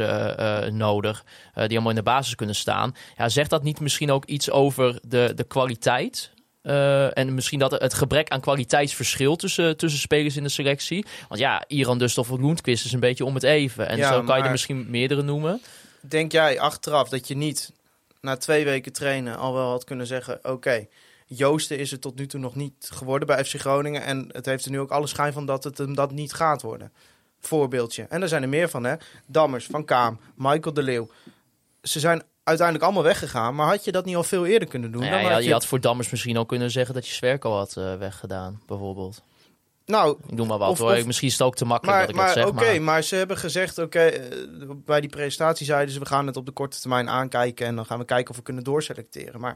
[0.72, 2.96] nodig die allemaal in de basis kunnen staan.
[3.18, 6.34] Ja, zegt dat niet misschien ook iets over de, de kwaliteit...
[6.66, 11.06] Eh, en misschien dat het gebrek aan kwaliteitsverschil tussen, tussen spelers in de selectie.
[11.28, 13.88] Want ja, Iran Dustov of Lundqvist is een beetje om het even.
[13.88, 15.62] En Ja, zo kan je er misschien meerdere noemen.
[16.02, 17.72] Denk jij achteraf dat je niet
[18.22, 20.40] na twee weken trainen al wel had kunnen zeggen...
[20.44, 20.88] oké,
[21.26, 24.04] Joosten is het tot nu toe nog niet geworden bij FC Groningen...
[24.04, 26.62] en het heeft er nu ook alle schijn van dat het hem dat niet gaat
[26.62, 26.92] worden.
[27.40, 28.06] Voorbeeldje.
[28.10, 28.96] En er zijn er meer van, hè.
[29.26, 31.10] Dammers, Van Kaam, Michael de Leeuw.
[31.82, 33.56] Ze zijn uiteindelijk allemaal weggegaan...
[33.56, 35.02] maar had je dat niet al veel eerder kunnen doen?
[35.02, 37.14] Dan ja, je, had had, je had voor Dammers misschien ook kunnen zeggen dat je
[37.14, 39.22] Zwerko had eh, weggedaan, bijvoorbeeld.
[39.86, 40.96] Nou, Ik doe maar wat Of- hoor.
[40.96, 42.54] of- misschien is het ook te makkelijk Maar, dat ik dat maar zeg.
[42.54, 42.82] oké, maar...
[42.82, 46.46] maar ze hebben gezegd, oké, eh, bij die presentatie zeiden ze, we gaan het op
[46.46, 49.40] de korte termijn aankijken en dan gaan we kijken of we kunnen doorselecteren.
[49.40, 49.56] Maar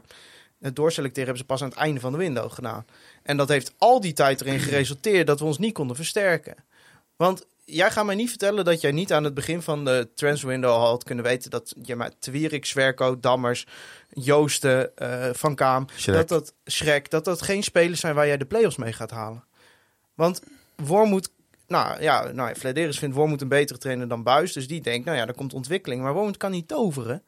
[0.60, 2.84] het doorselecteren hebben ze pas aan het einde van de window gedaan.
[3.22, 6.54] En dat heeft al die tijd erin geresulteerd dat we ons niet konden versterken.
[7.16, 10.48] Want jij gaat mij niet vertellen dat jij niet aan het begin van de transfer
[10.48, 13.66] window al had kunnen weten dat je met Twierik, Zwerko, Dammers,
[14.08, 18.44] Joosten, eh, Van Kaam, dat dat Schrek, dat dat geen spelers zijn waar jij de
[18.44, 19.44] play-offs mee gaat halen.
[20.14, 20.42] Want
[20.76, 21.30] Wormoed,
[21.66, 24.52] nou ja, nou, Flederis vindt Wormoed een betere trainer dan Buis.
[24.52, 26.02] Dus die denkt, nou ja, er komt ontwikkeling.
[26.02, 27.22] Maar Wormoed kan niet toveren.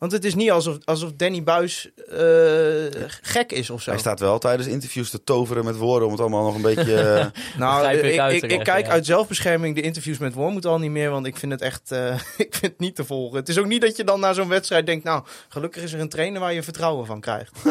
[0.00, 3.90] Want het is niet alsof, alsof Danny Buis eh, gek is of zo.
[3.90, 6.96] Hij staat wel tijdens interviews te toveren met woorden om het allemaal nog een beetje...
[7.02, 7.26] eh,
[7.58, 8.92] Nou, ik ik, kijk ja.
[8.92, 12.14] uit zelfbescherming de interviews met Wormoed al niet meer, want ik vind het echt, eh,
[12.46, 13.38] ik vind het niet te volgen.
[13.38, 16.00] Het is ook niet dat je dan na zo'n wedstrijd denkt, nou, gelukkig is er
[16.00, 17.52] een trainer waar je vertrouwen van krijgt.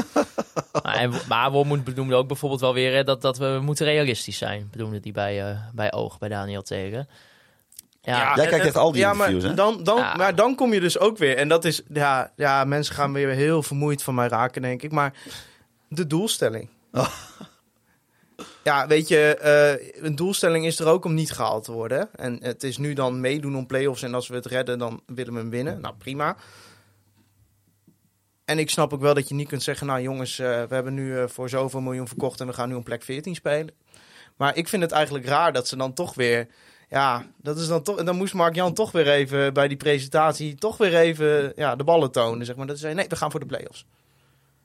[0.84, 4.38] Maar, en, maar Wormoed benoemde ook bijvoorbeeld wel weer hè, dat, dat we moeten realistisch
[4.38, 4.68] zijn.
[4.72, 7.08] Benoemde die bij, bij Oog, bij Daniel Tegen.
[8.10, 9.56] Ja, Jij kijkt echt al die ja, interviews, maar hè?
[9.58, 10.16] Dan, dan, Ja.
[10.16, 13.30] maar dan kom je dus ook weer, en dat is, ja, ja, mensen gaan weer
[13.30, 15.14] heel vermoeid van mij raken, denk ik, maar
[15.88, 16.70] de doelstelling.
[16.92, 17.08] Oh.
[18.64, 22.10] Ja, weet je, eh, een doelstelling is er ook om niet gehaald te worden.
[22.16, 24.02] En het is nu dan meedoen om play-offs.
[24.02, 25.82] En als we het redden, dan willen we hem winnen.
[25.82, 26.36] Nou, prima.
[28.46, 29.88] En ik snap ook wel dat je niet kunt zeggen...
[29.88, 32.40] nou jongens, eh, we hebben nu eh, voor zoveel miljoen verkocht...
[32.40, 33.74] en we gaan nu om plek 14 spelen.
[34.38, 36.48] Maar ik vind het eigenlijk raar dat ze dan toch weer...
[36.90, 37.98] Ja, dat is dan toch...
[37.98, 40.56] En dan moest Mark-Jan toch weer even bij die presentatie...
[40.56, 42.68] toch weer even ja, de ballen tonen, zeg maar.
[42.68, 43.86] Dat ze zei, nee, we gaan voor de play-offs.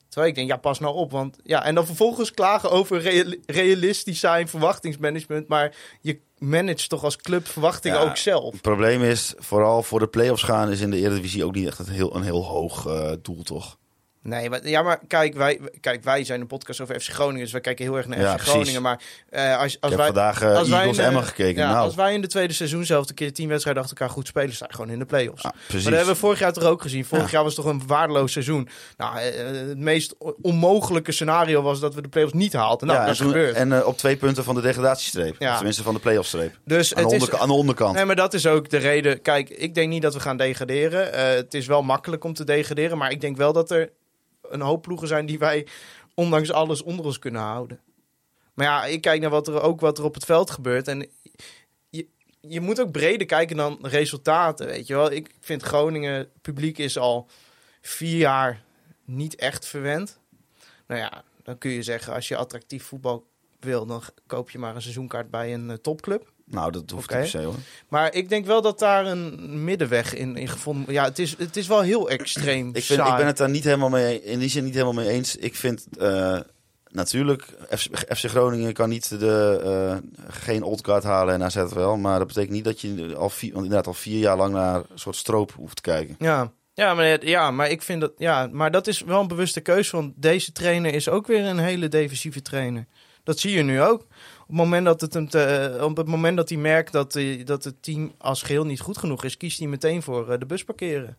[0.08, 1.10] Terwijl ik denk, ja, pas nou op.
[1.10, 5.48] Want, ja, en dan vervolgens klagen over reali- realistisch zijn, verwachtingsmanagement.
[5.48, 8.04] Maar je managt toch als club verwachtingen Ja.
[8.04, 8.52] ook zelf.
[8.52, 11.78] Het probleem is, vooral voor de play-offs gaan is in de Eredivisie ook niet echt
[11.78, 13.76] een heel, een heel hoog eh, doel, toch?
[14.24, 17.52] Nee, maar, ja, maar kijk wij, kijk, wij zijn een podcast over FC Groningen, dus
[17.52, 18.40] wij kijken heel erg naar Ja, FC.
[18.46, 18.82] Groningen.
[18.82, 19.00] Maar
[19.30, 21.62] eh, als, als wij, vandaag eh, als wij Eagles in de- Emma gekeken.
[21.62, 24.14] ja, nou, als wij in de tweede seizoen zelf een keer tien wedstrijden achter elkaar
[24.14, 25.42] goed spelen, sta je gewoon in de play-offs.
[25.44, 25.84] ah, Maar precies.
[25.84, 27.04] dat hebben we vorig jaar toch ook gezien.
[27.04, 27.30] Vorig Ja.
[27.30, 28.68] jaar was toch een waardeloos seizoen.
[28.96, 32.86] Nou, eh, het meest onmogelijke scenario was dat we de play-offs niet haalden.
[32.86, 33.54] Nou, ja, dat is en, gebeurd.
[33.56, 35.36] en eh, op twee punten van de degradatiestreep.
[35.38, 36.58] Tenminste van de play-off-streep.
[36.64, 37.94] dus Aan, de het is, onderka- aan de onderkant.
[37.94, 39.22] Nee, maar dat is ook de reden.
[39.22, 41.12] Kijk, ik denk niet dat we gaan degraderen.
[41.12, 42.98] Eh, het is wel makkelijk om te degraderen.
[42.98, 43.90] Maar ik denk wel dat er
[44.54, 45.66] een hoop ploegen zijn die wij,
[46.14, 47.80] ondanks alles, onder ons kunnen houden.
[48.54, 50.88] Maar ja, ik kijk naar wat er ook wat er op het veld gebeurt.
[50.88, 51.08] En
[51.90, 52.06] je,
[52.40, 54.66] je moet ook breder kijken dan resultaten.
[54.66, 57.28] Weet je wel, ik vind Groningen, publiek is al
[57.80, 58.62] vier jaar
[59.04, 60.18] niet echt verwend.
[60.86, 63.26] Nou ja, dan kun je zeggen, als je attractief voetbal
[63.60, 66.32] wil, dan koop je maar een seizoenkaart bij een eh, topclub.
[66.44, 67.20] Nou, dat hoeft Oké.
[67.20, 67.54] niet per se hoor.
[67.88, 71.56] Maar ik denk wel dat daar een middenweg in, in gevonden Ja, het is, het
[71.56, 72.68] is wel heel extreem.
[72.72, 75.08] Ik, vind, ik ben het daar niet helemaal mee, in die zin niet helemaal mee
[75.08, 75.36] eens.
[75.36, 76.40] Ik vind eh,
[76.88, 77.48] natuurlijk,
[78.08, 81.96] FC, Groningen kan niet de, eh, geen oldcard halen en AZ wel.
[81.96, 84.76] Maar dat betekent niet dat je al vier, want inderdaad al vier jaar lang naar
[84.76, 86.16] een soort stroop hoeft te kijken.
[86.18, 86.52] Ja.
[86.76, 88.12] Ja, maar, ja, maar ik vind dat.
[88.16, 89.96] Ja, maar dat is wel een bewuste keuze.
[89.96, 92.86] Want deze trainer is ook weer een hele defensieve trainer.
[93.22, 94.06] Dat zie je nu ook.
[94.44, 97.12] Op het moment dat, het hem te- op het moment dat hij merkt dat,
[97.64, 100.64] het team als geheel niet goed genoeg is, kiest hij meteen voor eh, de bus
[100.64, 101.16] parkeren.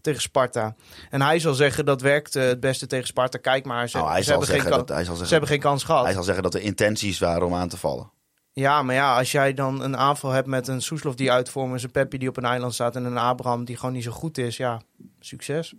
[0.00, 0.74] Tegen Sparta.
[1.10, 3.38] En hij zal zeggen dat werkt eh, het beste tegen Sparta.
[3.38, 5.38] Kijk maar, ze, Nou, hij, ze zal hebben, geen zeggen dat, hij, zal ze zeggen,
[5.38, 6.04] hebben geen kans gehad.
[6.04, 8.10] hij zal zeggen dat er intenties waren om aan te vallen.
[8.52, 11.84] Ja, maar ja, als jij dan een aanval hebt met een Soeslof die uitvormt, en
[11.84, 14.38] een Peppi die op een eiland staat en een Abraham die gewoon niet zo goed
[14.38, 14.80] is, ja,
[15.20, 15.74] succes.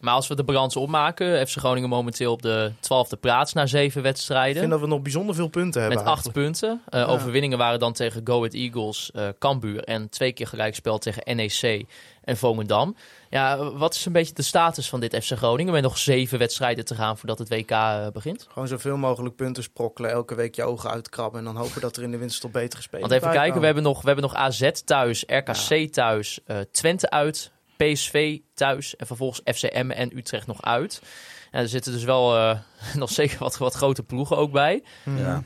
[0.00, 3.98] Maar als we de balans opmaken, FC Groningen momenteel op de twaalfde plaats na zeven
[4.00, 4.58] Ik wedstrijden.
[4.58, 5.98] vind dat we nog bijzonder veel punten hebben.
[5.98, 6.46] Met acht eigenlijk.
[6.46, 6.82] punten.
[6.90, 7.06] Uh, Ja.
[7.06, 11.84] Overwinningen waren dan tegen Go Ahead Eagles, eh Cambuur en twee keer gelijkspel tegen NEC
[12.24, 12.96] en Volendam.
[13.30, 15.72] Ja, wat is een beetje de status van dit FC Groningen?
[15.72, 18.46] Met nog zeven wedstrijden te gaan voordat het WK eh, begint.
[18.52, 22.02] Gewoon zoveel mogelijk punten sprokkelen, elke week je ogen uitkrabben en dan hopen dat er
[22.02, 24.70] in de winterstop betere spelers Want even kijken, we hebben nog, we hebben nog AZ
[24.84, 31.02] thuis, RKC thuis, eh, Twente uit, PSV thuis en vervolgens FCM en Utrecht nog uit.
[31.50, 32.58] En er zitten dus wel eh,
[32.94, 34.82] nog zeker wat, wat grote ploegen ook bij.
[35.04, 35.42] Ja.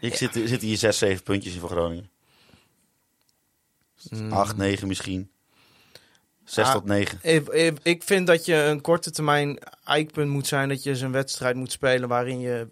[0.00, 2.10] Ik zit, zit hier zes, zeven puntjes in voor Groningen.
[4.10, 4.32] Mm.
[4.32, 5.30] Acht, negen misschien.
[6.44, 7.18] Zes Ah, tot negen.
[7.22, 11.00] Ik, ik, ik vind dat je een korte termijn eikpunt moet zijn dat je eens
[11.00, 12.68] een wedstrijd moet spelen waarin je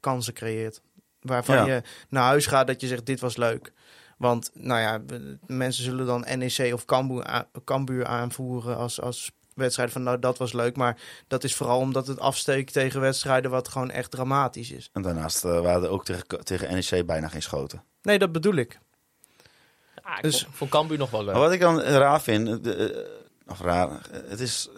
[0.00, 0.80] kansen creëert.
[1.20, 1.66] Waarvan Ja.
[1.74, 3.72] je naar huis gaat dat je zegt dit was leuk.
[4.16, 5.00] Want nou ja,
[5.46, 10.52] mensen zullen dan NEC of Cambuur, Cambuur aanvoeren als, als wedstrijd van nou dat was
[10.52, 10.76] leuk.
[10.76, 14.90] Maar dat is vooral omdat het afsteekt tegen wedstrijden wat gewoon echt dramatisch is.
[14.92, 17.82] En daarnaast eh, waren er ook tegen, tegen NEC bijna geen schoten.
[18.02, 18.78] Nee, dat bedoel ik.
[20.04, 21.32] Ja, ik Dus- vond, vond Cambuur nog wel leuk.
[21.32, 24.68] Maar wat ik dan raar vind, eh, de, of raar, eh, het is,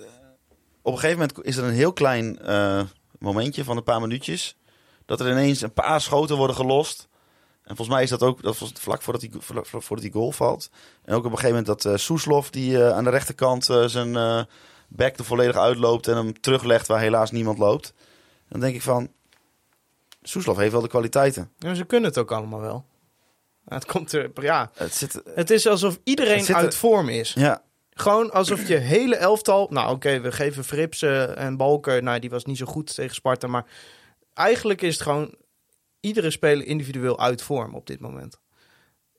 [0.83, 2.83] op een gegeven moment is er een heel klein eh,
[3.19, 4.57] momentje van een paar minuutjes,
[5.07, 7.09] dat er ineens een paar schoten worden gelost.
[7.69, 10.33] En volgens mij is dat ook dat was vlak voordat die, vlak voordat die goal
[10.33, 10.71] valt.
[11.05, 13.85] En ook op een gegeven moment dat eh Soeslof, die eh, aan de rechterkant eh,
[13.85, 14.43] zijn eh
[14.89, 17.93] back er volledig uitloopt en hem teruglegt waar helaas niemand loopt.
[18.49, 19.09] Dan denk ik van,
[20.23, 21.51] Soeslof heeft wel de kwaliteiten.
[21.59, 22.85] Ja, ze kunnen het ook allemaal wel.
[23.69, 24.71] Het komt er, ja.
[24.75, 27.33] Het zit, Het is alsof iedereen zit er- uit vorm is.
[27.33, 29.67] ja, Gewoon alsof je hele elftal...
[29.71, 32.03] Nou oké, we geven Frips eh, en Balker...
[32.03, 33.47] Nou, die was niet zo goed tegen Sparta.
[33.47, 33.65] Maar
[34.35, 35.35] eigenlijk is het gewoon...
[36.01, 38.41] Iedere speler individueel uit vorm op dit moment.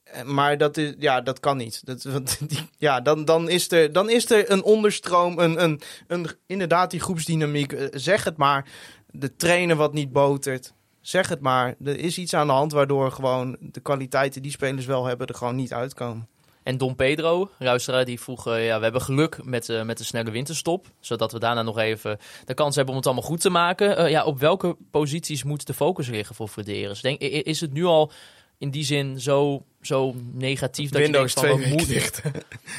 [0.04, 1.86] Eh, Maar dat, is, ja, dat kan niet.
[1.86, 2.06] Dat,
[2.78, 7.00] ja, dan, dan, is er, dan is er een onderstroom, een, een, een, inderdaad die
[7.00, 7.72] groepsdynamiek.
[7.72, 8.68] Eh, Zeg het maar.
[9.06, 10.72] De trainer wat niet botert.
[11.00, 11.74] Zeg het maar.
[11.84, 15.34] Er is iets aan de hand waardoor gewoon de kwaliteiten die spelers wel hebben er
[15.34, 16.28] gewoon niet uitkomen.
[16.62, 18.46] En Don Pedro, luisteraar, die vroeg...
[18.46, 20.86] eh, ja, we hebben geluk met, eh, met de snelle winterstop.
[21.00, 23.96] Zodat we daarna nog even de kans hebben om het allemaal goed te maken.
[23.96, 27.00] Eh, ja, op welke posities moet de focus liggen voor Frederis?
[27.00, 28.12] Denk, is het nu al
[28.58, 31.68] in die zin zo, zo negatief dat Windows je denkt van...
[31.70, 32.22] moeten- dicht.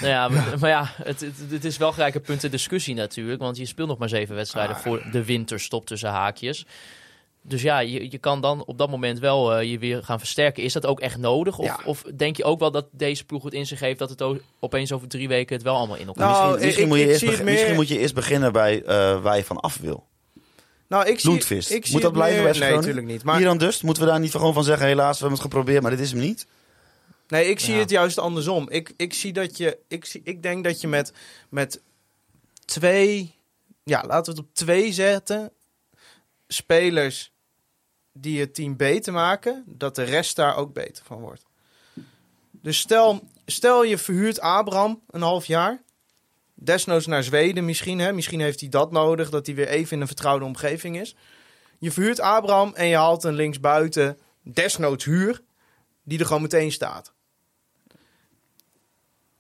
[0.02, 2.96] Nou ja, maar, maar ja, het, het, het is wel gelijk een punt de discussie
[2.96, 3.42] natuurlijk.
[3.42, 4.82] Want je speelt nog maar zeven wedstrijden Ah.
[4.82, 6.66] voor de winterstop tussen haakjes.
[7.44, 10.64] Dus ja, je, je kan dan op dat moment wel eh, je weer gaan versterken.
[10.64, 11.58] Is dat ook echt nodig?
[11.58, 11.80] Of, Ja.
[11.86, 14.00] of denk je ook wel dat deze ploeg het in zich heeft...
[14.00, 14.24] dat het
[14.60, 17.08] opeens over drie weken het wel allemaal in elkaar Nou, misschien, misschien, ik- moet je
[17.08, 20.08] eerst misschien moet je eerst beginnen bij eh, waar je van af wil.
[20.88, 23.24] Nou, ik zie, ik zie Moet dat blijven meer- bij Nee, natuurlijk niet.
[23.24, 25.48] Maar Hier dan dus, moeten we daar niet gewoon van zeggen, helaas, we hebben het
[25.48, 26.48] geprobeerd, maar dit is hem niet.
[27.28, 27.80] Nee, ik zie Ja.
[27.80, 28.70] het juist andersom.
[28.70, 29.78] Ik, ik zie dat je.
[29.88, 31.14] Ik, zie, ik denk dat je met,
[31.50, 31.82] met
[32.66, 33.36] twee.
[33.84, 35.52] Ja, laten we het op twee zetten.
[36.48, 37.31] Spelers
[38.14, 41.45] die het team beter maken, dat de rest daar ook beter van wordt.
[42.51, 45.82] Dus stel, stel je verhuurt Abraham een half jaar.
[46.53, 47.99] Desnoods naar Zweden misschien.
[47.99, 48.14] Hè?
[48.14, 51.16] Misschien heeft hij dat nodig, dat hij weer even in een vertrouwde omgeving is.
[51.80, 55.41] Je verhuurt Abraham en je haalt een linksbuiten, desnoods huur,
[56.03, 57.14] die er gewoon meteen staat.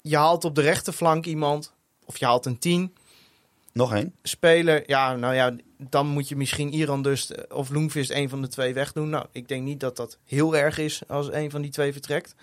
[0.01, 1.73] Je haalt op de rechterflank iemand,
[2.05, 2.95] of je haalt een 10
[3.73, 4.15] Nog één.
[4.23, 4.83] speler.
[4.85, 5.55] Ja, nou ja,
[5.89, 9.09] dan moet je misschien Iran dus of Loenvist een van de twee wegdoen.
[9.09, 12.35] Nou, ik denk niet dat dat heel erg is als een van die twee vertrekt.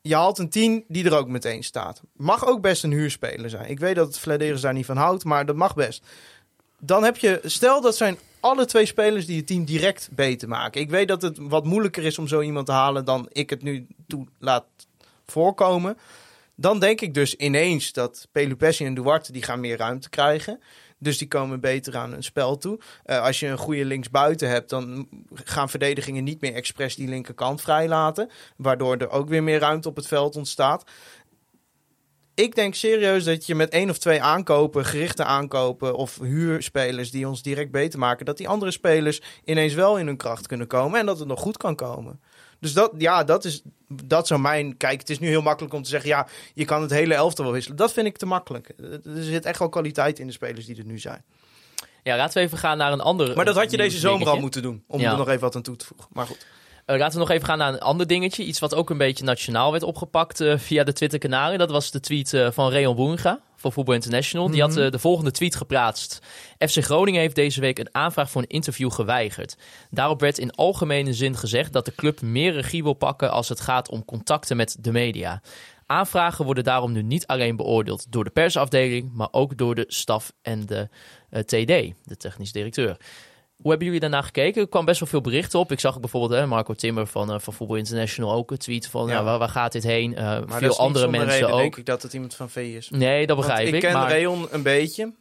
[0.00, 2.00] Je haalt een 10 die er ook meteen staat.
[2.12, 3.70] Mag ook best een huurspeler zijn.
[3.70, 6.04] Ik weet dat het Vladeris daar niet van houdt, maar dat mag best.
[6.78, 10.80] Dan heb je, stel dat zijn alle twee spelers die het team direct beter maken.
[10.80, 13.62] Ik weet dat het wat moeilijker is om zo iemand te halen dan ik het
[13.62, 14.64] nu toe laat
[15.26, 15.98] voorkomen.
[16.54, 20.60] Dan denk ik dus ineens dat Pelupessi en Duarte die gaan meer ruimte krijgen.
[20.98, 22.78] Dus die komen beter aan hun spel toe.
[23.04, 27.60] Eh, als je een goede linksbuiten hebt, dan gaan verdedigingen niet meer expres die linkerkant
[27.60, 28.30] vrijlaten.
[28.56, 30.84] Waardoor er ook weer meer ruimte op het veld ontstaat.
[32.34, 37.28] Ik denk serieus dat je met één of twee aankopen, gerichte aankopen of huurspelers die
[37.28, 41.00] ons direct beter maken, dat die andere spelers ineens wel in hun kracht kunnen komen
[41.00, 42.20] en dat het nog goed kan komen.
[42.60, 44.76] Dus dat, ja, dat is, dat zou mijn.
[44.76, 47.44] Kijk, het is nu heel makkelijk om te zeggen, ja, je kan het hele elftal
[47.44, 47.76] wel wisselen.
[47.76, 48.68] Dat vind ik te makkelijk.
[49.04, 51.24] Er zit echt wel kwaliteit in de spelers die er nu zijn.
[52.02, 54.40] Ja, laten we even gaan naar een ander Maar dat had je deze zomer al
[54.40, 55.10] moeten doen, om Ja.
[55.10, 56.06] er nog even wat aan toe te voegen.
[56.12, 56.46] Maar goed.
[56.88, 58.44] Eh, laten we nog even gaan naar een ander dingetje.
[58.44, 61.58] Iets wat ook een beetje nationaal werd opgepakt eh, via de Twitter-kanalen.
[61.58, 64.50] Dat was de tweet eh, van Reon Boeringa van Voetbal International.
[64.50, 64.90] Die had Mhm.
[64.90, 66.18] de volgende tweet geplaatst.
[66.58, 69.56] FC Groningen heeft deze week een aanvraag voor een interview geweigerd.
[69.90, 73.60] Daarop werd in algemene zin gezegd dat de club meer regie wil pakken als het
[73.60, 75.42] gaat om contacten met de media.
[75.86, 80.32] Aanvragen worden daarom nu niet alleen beoordeeld door de persafdeling, maar ook door de staf
[80.42, 80.88] en de
[81.44, 82.96] TD, de technisch directeur.
[83.58, 84.62] Hoe hebben jullie daarna gekeken?
[84.62, 85.72] Er kwam best wel veel berichten op.
[85.72, 89.06] Ik zag bijvoorbeeld hè, Marco Timmer van, eh, van Voetbal International ook een tweet van
[89.06, 89.12] Ja.
[89.12, 89.22] ja.
[89.24, 90.16] waar, waar gaat dit heen?
[90.16, 91.58] Eh, Maar dat veel is andere mensen reden, ook.
[91.60, 92.90] denk ik dat het iemand van V is.
[92.90, 93.74] Nee, dat Want begrijp ik.
[93.74, 94.10] ik ken maar...
[94.10, 95.12] Reon een beetje.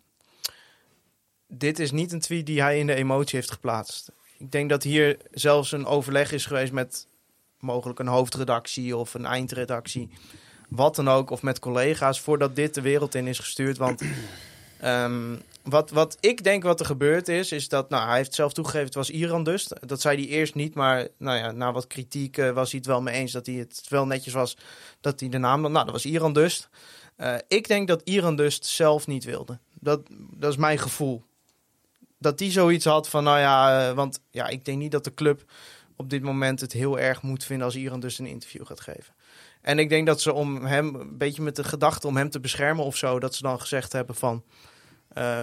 [1.47, 4.11] Dit is niet een tweet die hij in de emotie heeft geplaatst.
[4.37, 7.07] Ik denk dat hier zelfs een overleg is geweest met
[7.59, 10.09] mogelijk een hoofdredactie of een eindredactie.
[10.69, 13.77] Wat dan ook, of met collega's, voordat dit de wereld in is gestuurd.
[13.77, 14.01] Want
[14.79, 15.35] ehm,
[15.69, 18.85] wat, wat ik denk wat er gebeurd is, is dat, nou, hij heeft zelf toegegeven,
[18.85, 19.67] het was Iran dus.
[19.79, 22.87] Dat zei hij eerst niet, maar nou ja, na wat kritiek eh, was hij het
[22.87, 24.57] wel mee eens dat hij het wel netjes was
[25.01, 26.67] dat hij de naam, nou, dat was Iran dus.
[27.15, 29.59] Eh, ik denk dat Iran dus zelf niet wilde.
[29.73, 30.01] Dat,
[30.31, 31.23] dat is mijn gevoel.
[32.19, 35.13] Dat die zoiets had van, nou ja, eh, want ja, ik denk niet dat de
[35.13, 35.51] club
[35.95, 39.15] op dit moment het heel erg moet vinden als Iran dus een interview gaat geven.
[39.61, 42.39] En ik denk dat ze om hem, een beetje met de gedachte om hem te
[42.39, 44.43] beschermen of zo, dat ze dan gezegd hebben van,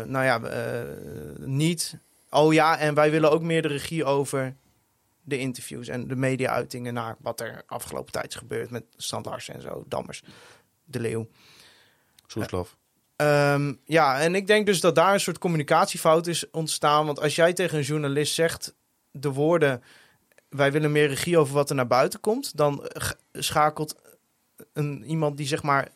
[0.04, 1.98] nou ja, eh, niet,
[2.30, 4.56] oh ja, en wij willen ook meer de regie over
[5.22, 8.84] de interviews en de media-uitingen naar wat er afgelopen tijd is gebeurd met
[9.22, 10.22] Larsen en zo, Dammers,
[10.84, 11.28] De Leeuw.
[12.26, 12.76] Soeslof.
[13.16, 17.06] Ehm, ja, en ik denk dus dat daar een soort communicatiefout is ontstaan.
[17.06, 18.74] Want als jij tegen een journalist zegt
[19.10, 19.82] de woorden:
[20.48, 23.94] wij willen meer regie over wat er naar buiten komt, dan eh, schakelt
[24.72, 25.88] een, iemand die zeg maar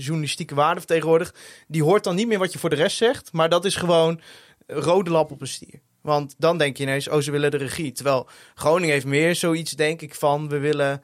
[0.00, 3.48] journalistieke waarde vertegenwoordigt, die hoort dan niet meer wat je voor de rest zegt, maar
[3.48, 4.20] dat is gewoon
[4.66, 5.80] rode lap op een stier.
[6.02, 7.92] Want dan denk je ineens, oh, ze willen de regie.
[7.92, 11.02] Terwijl Groningen heeft meer zoiets, denk ik, van we willen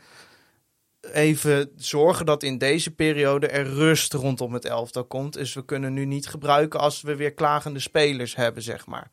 [1.12, 5.32] even zorgen dat in deze periode er rust rondom het elftal komt.
[5.32, 9.10] Dus we kunnen nu niet gebruiken als we weer klagende spelers hebben, zeg maar.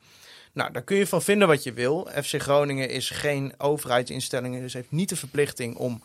[0.54, 2.10] Nou, daar kun je van vinden wat je wil.
[2.24, 6.02] FC Groningen is geen overheidsinstelling, dus heeft niet de verplichting om...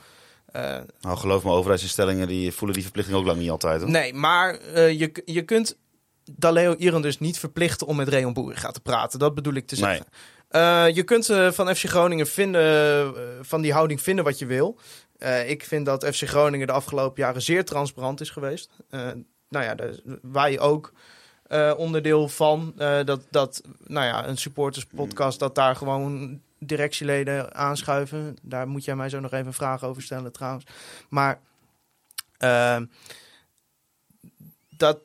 [0.46, 3.80] eh, Nou, geloof me, overheidsinstellingen die voelen die verplichting ook lang niet altijd.
[3.80, 3.90] Hoor.
[3.90, 5.76] Nee, maar eh, je, je kunt
[6.32, 9.18] Daleo Iran dus niet verplichten om met Reon Boeriga te praten.
[9.18, 9.84] Dat bedoel ik te Nee.
[9.84, 10.06] zeggen.
[10.48, 14.78] Eh, je kunt van FC Groningen vinden, van die houding vinden wat je wil.
[15.46, 18.70] Ik vind dat FC Groningen de afgelopen jaren zeer transparant is geweest.
[19.48, 20.92] Nou ja, daar- wij ook
[21.76, 22.72] onderdeel van.
[23.04, 28.36] dat, dat, nou ja, een supporterspodcast, dat daar gewoon directieleden aanschuiven.
[28.42, 30.64] Daar moet jij mij zo nog even een vraag over stellen trouwens.
[31.08, 31.40] Maar
[32.38, 32.84] ehm,
[34.68, 34.98] dat,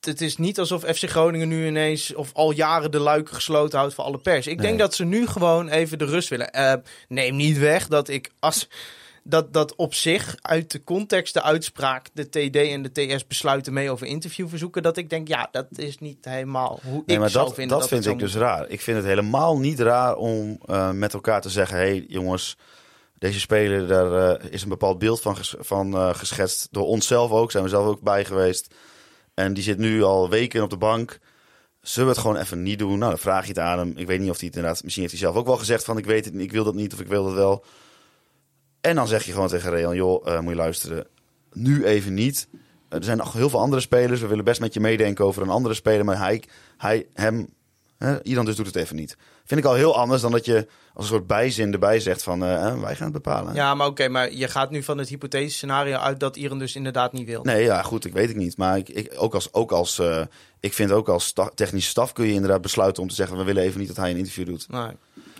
[0.00, 3.94] het is niet alsof FC Groningen nu ineens of al jaren de luiken gesloten houdt
[3.94, 4.46] voor alle pers.
[4.46, 6.52] Ik denk dat ze nu gewoon even de rust willen.
[6.52, 6.74] Eh,
[7.08, 8.68] neem niet weg dat ik als
[9.26, 13.72] dat, dat op zich uit de context de uitspraak de TD en de TS besluiten
[13.72, 14.82] mee over interviewverzoeken.
[14.82, 17.78] Dat ik denk, ja, dat is niet helemaal hoe Nee, ik maar zou dat, vinden.
[17.78, 18.68] dat het vind ik dus raar.
[18.68, 22.56] Ik vind het helemaal niet raar om eh, met elkaar te zeggen: hé hey, jongens,
[23.18, 26.68] deze speler, daar eh, is een bepaald beeld van, ges- van eh, geschetst.
[26.70, 28.74] Door onszelf ook, zijn we zelf ook bij geweest.
[29.34, 31.18] En die zit nu al weken op de bank.
[31.80, 32.98] Zullen we het gewoon even niet doen?
[32.98, 33.92] Nou, dan vraag je het aan hem.
[33.96, 34.82] Ik weet niet of hij het inderdaad...
[34.82, 35.98] Misschien heeft hij zelf ook wel gezegd van...
[35.98, 37.64] ik weet het niet, ik wil dat niet of ik wil dat wel.
[38.84, 39.94] En dan zeg je gewoon tegen Real...
[39.94, 41.06] joh, eh, moet je luisteren.
[41.52, 42.48] Nu even niet.
[42.88, 44.20] er zijn nog heel veel andere spelers.
[44.20, 46.04] We willen best met je meedenken over een andere speler.
[46.04, 46.42] Maar hij,
[46.76, 47.48] hij hem,
[47.98, 49.16] hè, Iran dus doet het even niet.
[49.44, 52.44] Vind ik al heel anders dan dat je als een soort bijzin erbij zegt van
[52.44, 53.54] eh, wij gaan het bepalen.
[53.54, 56.74] Ja, maar oké, maar je gaat nu van het hypothetische scenario uit dat Iran dus
[56.76, 57.42] inderdaad niet wil.
[57.42, 58.56] Nee, ja, goed, ik weet het niet.
[58.56, 60.22] Maar ik, ik, ook als, ook als eh,
[60.60, 63.44] ik vind ook als sta- technische staf kun je inderdaad besluiten om te zeggen: we
[63.44, 64.68] willen even niet dat hij een interview doet.
[64.68, 64.90] Nee.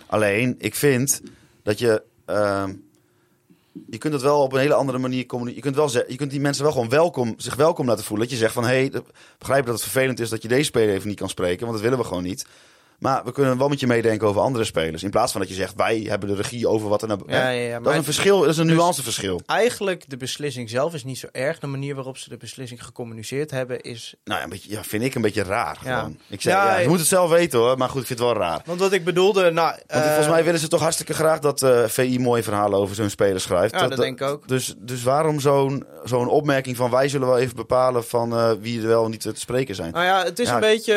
[0.05, 1.21] Alleen, ik vind
[1.63, 2.03] dat je.
[2.25, 2.73] ehm,
[3.89, 5.71] je kunt het wel op een hele andere manier communiceren.
[5.71, 8.27] Je kunt, wel je kunt die mensen wel gewoon welkom, zich welkom laten voelen.
[8.27, 9.01] Dat je zegt van, hé, hey,
[9.37, 11.59] begrijp dat het vervelend is dat je deze speler even niet kan spreken.
[11.59, 12.45] Want dat willen we gewoon niet.
[12.99, 15.03] Maar we kunnen wel met je meedenken over andere spelers.
[15.03, 17.19] In plaats van dat je zegt, wij hebben de regie over wat er nou...
[17.27, 19.41] Ja, ja, ja, dat is een verschil, dat is een Dus- nuanceverschil.
[19.45, 21.59] Eigenlijk, de beslissing zelf is niet zo erg.
[21.59, 24.13] De manier waarop ze de beslissing gecommuniceerd hebben is...
[24.23, 25.97] Nou ja, een beetje, ja, vind ik een beetje raar Ja.
[25.99, 26.17] gewoon.
[26.29, 28.37] Ik zeg, Ja, je moet het zelf weten hoor, maar goed, ik vind het wel
[28.37, 28.61] raar.
[28.65, 29.69] Want wat ik bedoelde, nou...
[29.69, 32.95] Want eh, volgens mij willen ze toch hartstikke graag dat eh, VI mooie verhalen over
[32.95, 33.73] zo'n speler schrijft.
[33.73, 34.47] Ja, dat denk ik ook.
[34.47, 38.81] Dus, dus waarom zo'n zo'n opmerking van wij zullen wel even bepalen van eh, wie
[38.81, 39.91] er wel en niet te spreken zijn?
[39.91, 40.93] Nou ja, het is een beetje.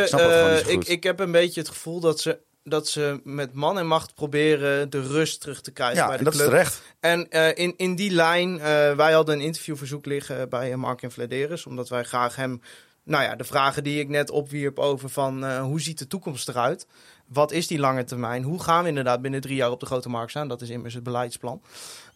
[0.58, 3.86] ik ik, ik heb een beetje het gevoel dat ze, dat ze met man en
[3.86, 6.44] macht proberen de rust terug te krijgen ja, bij de dat club.
[6.44, 6.82] is terecht.
[7.00, 11.02] En eh, in, in die lijn, eh, wij hadden een interviewverzoek liggen bij eh, Mark
[11.02, 12.60] en Vladeris, omdat wij graag hem.
[13.02, 16.86] Nou ja, de vragen die ik net opwierp over van hoe ziet de toekomst eruit?
[17.26, 18.42] Wat is die lange termijn?
[18.42, 20.48] Hoe gaan we inderdaad binnen drie jaar op de grote markt staan?
[20.48, 21.62] Dat is immers het beleidsplan.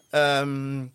[0.09, 0.85] Ehm,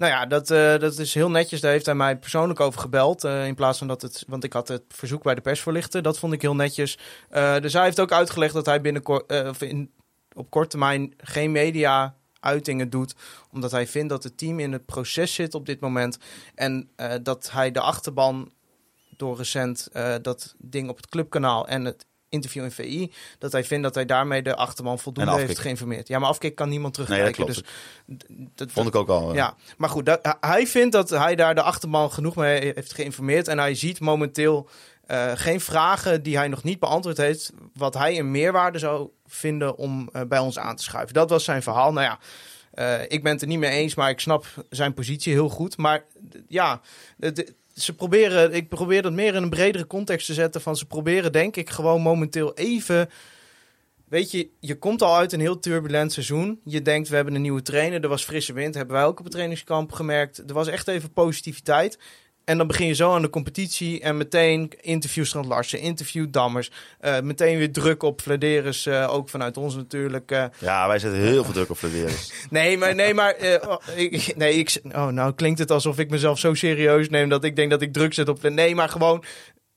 [0.00, 1.60] nou ja, dat, eh, dat is heel netjes.
[1.60, 3.24] Daar heeft hij mij persoonlijk over gebeld.
[3.24, 4.24] eh, in plaats van dat het.
[4.26, 6.02] Want ik had het verzoek bij de persvoorlichter.
[6.02, 6.98] Dat vond ik heel netjes.
[7.28, 9.32] Eh, dus hij heeft ook uitgelegd dat hij binnenkort.
[9.48, 9.90] of in,
[10.32, 13.14] op korte termijn geen media uitingen doet.
[13.52, 16.18] Omdat hij vindt dat het team in het proces zit op dit moment.
[16.54, 16.90] En
[17.22, 18.52] dat hij de achterban
[19.16, 19.88] door recent
[20.22, 23.12] dat ding op het clubkanaal en het interview in VI.
[23.38, 26.08] Dat hij vindt dat hij daarmee de achterban voldoende En heeft geïnformeerd.
[26.08, 27.46] Ja, maar afkik kan niemand Nee, terugkijken.
[27.46, 27.70] dat klopt.
[28.06, 29.28] Dus dat Vond ik ook al.
[29.30, 29.34] eh.
[29.34, 33.48] ja, maar goed, dat, hij vindt dat hij daar de achterban genoeg mee heeft geïnformeerd.
[33.48, 34.68] En hij ziet momenteel
[35.06, 37.52] eh, geen vragen die hij nog niet beantwoord heeft.
[37.74, 41.14] Wat hij een meerwaarde zou vinden om eh, bij ons aan te schuiven.
[41.14, 41.92] Dat was zijn verhaal.
[41.92, 42.18] Nou ja,
[43.08, 45.76] ik ben het er niet mee eens, maar ik snap zijn positie heel goed.
[45.76, 46.04] Maar
[46.48, 46.80] ja,
[47.82, 50.60] ze proberen, ik probeer dat meer in een bredere context te zetten.
[50.60, 53.08] Van ze proberen, denk ik, gewoon momenteel even.
[54.08, 56.60] Weet je, je komt al uit een heel turbulent seizoen.
[56.64, 58.02] Je denkt, we hebben een nieuwe trainer.
[58.02, 58.74] Er was frisse wind.
[58.74, 60.38] Hebben wij ook op het trainingskamp gemerkt.
[60.38, 61.98] Er was echt even positiviteit.
[62.44, 64.00] En dan begin je zo aan de competitie.
[64.00, 66.70] En meteen interview Strand Larsen, interview Dammers.
[67.00, 68.86] eh, meteen weer druk op Vladeris.
[68.86, 70.30] eh, ook vanuit ons natuurlijk.
[70.30, 70.44] eh.
[70.58, 72.32] Ja, wij zetten heel veel druk op Flederis.
[72.50, 73.36] Nee, maar, nee, maar
[73.66, 77.44] oh, ik, nee, ik, oh, nou klinkt het alsof ik mezelf zo serieus neem dat
[77.44, 78.42] ik denk dat ik druk zet op.
[78.42, 79.24] Nee, maar gewoon,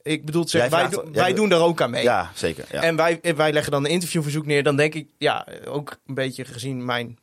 [0.01, 2.03] ik bedoel, Jij wij, wij doen daar ook aan mee.
[2.03, 2.65] Ja, zeker.
[2.71, 2.81] Ja.
[2.81, 4.63] En wij, wij leggen dan een interviewverzoek neer.
[4.63, 7.17] Dan denk ik, ja, ook een beetje gezien mijn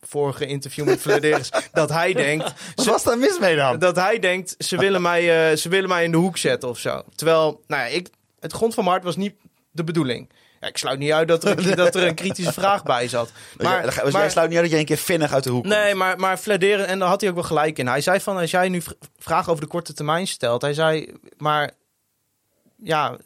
[0.00, 3.78] vorige interview met Vladeris, dat hij denkt, Wat was daar mis mee dan?
[3.78, 6.78] dat hij denkt, ze willen mij, eh, ze willen mij in de hoek zetten of
[6.78, 7.02] zo.
[7.14, 8.08] Terwijl, nou ja, ik,
[8.40, 9.34] het grond van mijn hart was niet
[9.70, 10.30] de bedoeling.
[10.60, 13.30] Ja, ik sluit niet uit dat er, dat er een kritische vraag bij zat.
[13.56, 15.74] Maar, Maar, maar, sluit niet uit dat je een keer vinnig uit de hoek komt.
[15.74, 17.86] Nee, maar, maar Fladeren, en daar had hij ook wel gelijk in.
[17.86, 18.82] Hij zei van, als jij nu
[19.18, 20.62] vragen over de korte termijn stelt.
[20.62, 21.70] Hij zei, maar
[22.76, 23.16] ja,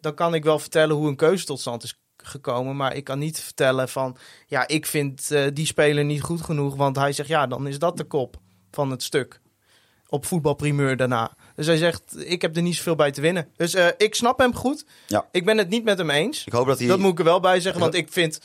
[0.00, 2.76] dan kan ik wel vertellen hoe een keuze tot stand is gekomen.
[2.76, 4.16] Maar ik kan niet vertellen van,
[4.46, 6.76] ja, ik vind eh, die speler niet goed genoeg.
[6.76, 8.36] Want hij zegt, ja, dan is dat de kop
[8.70, 9.40] van het stuk.
[10.08, 11.36] Op voetbalprimeur daarna.
[11.54, 13.48] Dus hij zegt, ik heb er niet zoveel bij te winnen.
[13.56, 14.84] Dus eh, ik snap hem goed.
[15.06, 15.26] Ja.
[15.30, 16.46] Ik ben het niet met hem eens.
[16.46, 16.88] Ik hoop dat hij...
[16.88, 18.40] Dat moet ik er wel bij zeggen, want ik vind...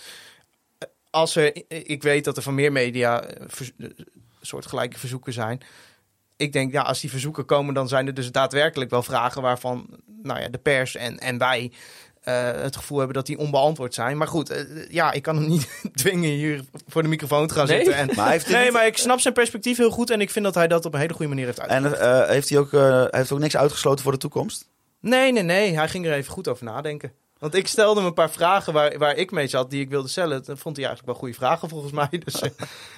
[0.77, 3.87] eh, Als er, ik weet dat er van meer media vers- eh,
[4.41, 5.61] soortgelijke verzoeken zijn.
[6.35, 9.87] Ik denk, ja, als die verzoeken komen, dan zijn er dus daadwerkelijk wel vragen waarvan
[10.23, 11.71] nou ja, de pers en, en wij
[12.23, 14.17] het gevoel hebben dat die onbeantwoord zijn.
[14.17, 17.67] Maar goed, eh, ja, ik kan hem niet dwingen hier voor de microfoon te gaan
[17.67, 17.75] Nee?
[17.75, 17.95] zitten.
[17.95, 20.21] En, Maar hij heeft dit nee, niet- maar ik snap zijn perspectief heel goed en
[20.21, 21.95] ik vind dat hij dat op een hele goede manier heeft uitgelegd.
[21.99, 24.67] En eh, heeft hij ook, eh, hij heeft ook niks uitgesloten voor de toekomst?
[24.99, 25.75] Nee, nee, nee.
[25.77, 27.11] Hij ging er even goed over nadenken.
[27.37, 30.07] Want ik stelde hem een paar vragen waar, waar ik mee zat, die ik wilde
[30.07, 30.43] stellen.
[30.45, 32.07] Dat vond hij eigenlijk wel goede vragen volgens mij.
[32.25, 32.49] Dus, eh,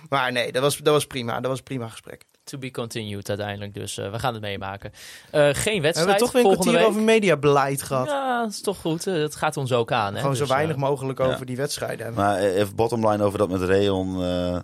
[0.09, 1.33] maar nee, dat was, dat was prima.
[1.39, 2.25] Dat was een prima gesprek.
[2.43, 3.73] To be continued uiteindelijk.
[3.73, 4.91] Dus eh, we gaan het meemaken.
[4.91, 6.85] Eh, geen We hebben wedstrijd toch weer een kwartier week.
[6.87, 8.07] over mediabeleid gehad.
[8.07, 9.07] Ja, dat is toch goed.
[9.07, 10.13] Eh, Het gaat ons ook aan.
[10.13, 10.19] Hè?
[10.19, 11.25] Gewoon zo Dus, weinig mogelijk ja.
[11.25, 12.23] over die wedstrijden hebben.
[12.23, 14.23] Maar even bottomline over dat met Reon.
[14.23, 14.59] eh,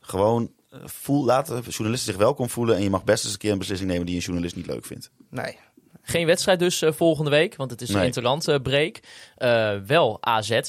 [0.00, 0.50] gewoon
[0.84, 2.76] voel, laten journalisten zich welkom voelen.
[2.76, 4.84] En je mag best eens een keer een beslissing nemen die een journalist niet leuk
[4.84, 5.10] vindt.
[5.30, 5.58] Nee.
[6.02, 7.98] Geen wedstrijd dus eh, volgende week, want het is Nee.
[7.98, 9.00] een interland eh, break.
[9.36, 10.60] Eh, wel AZ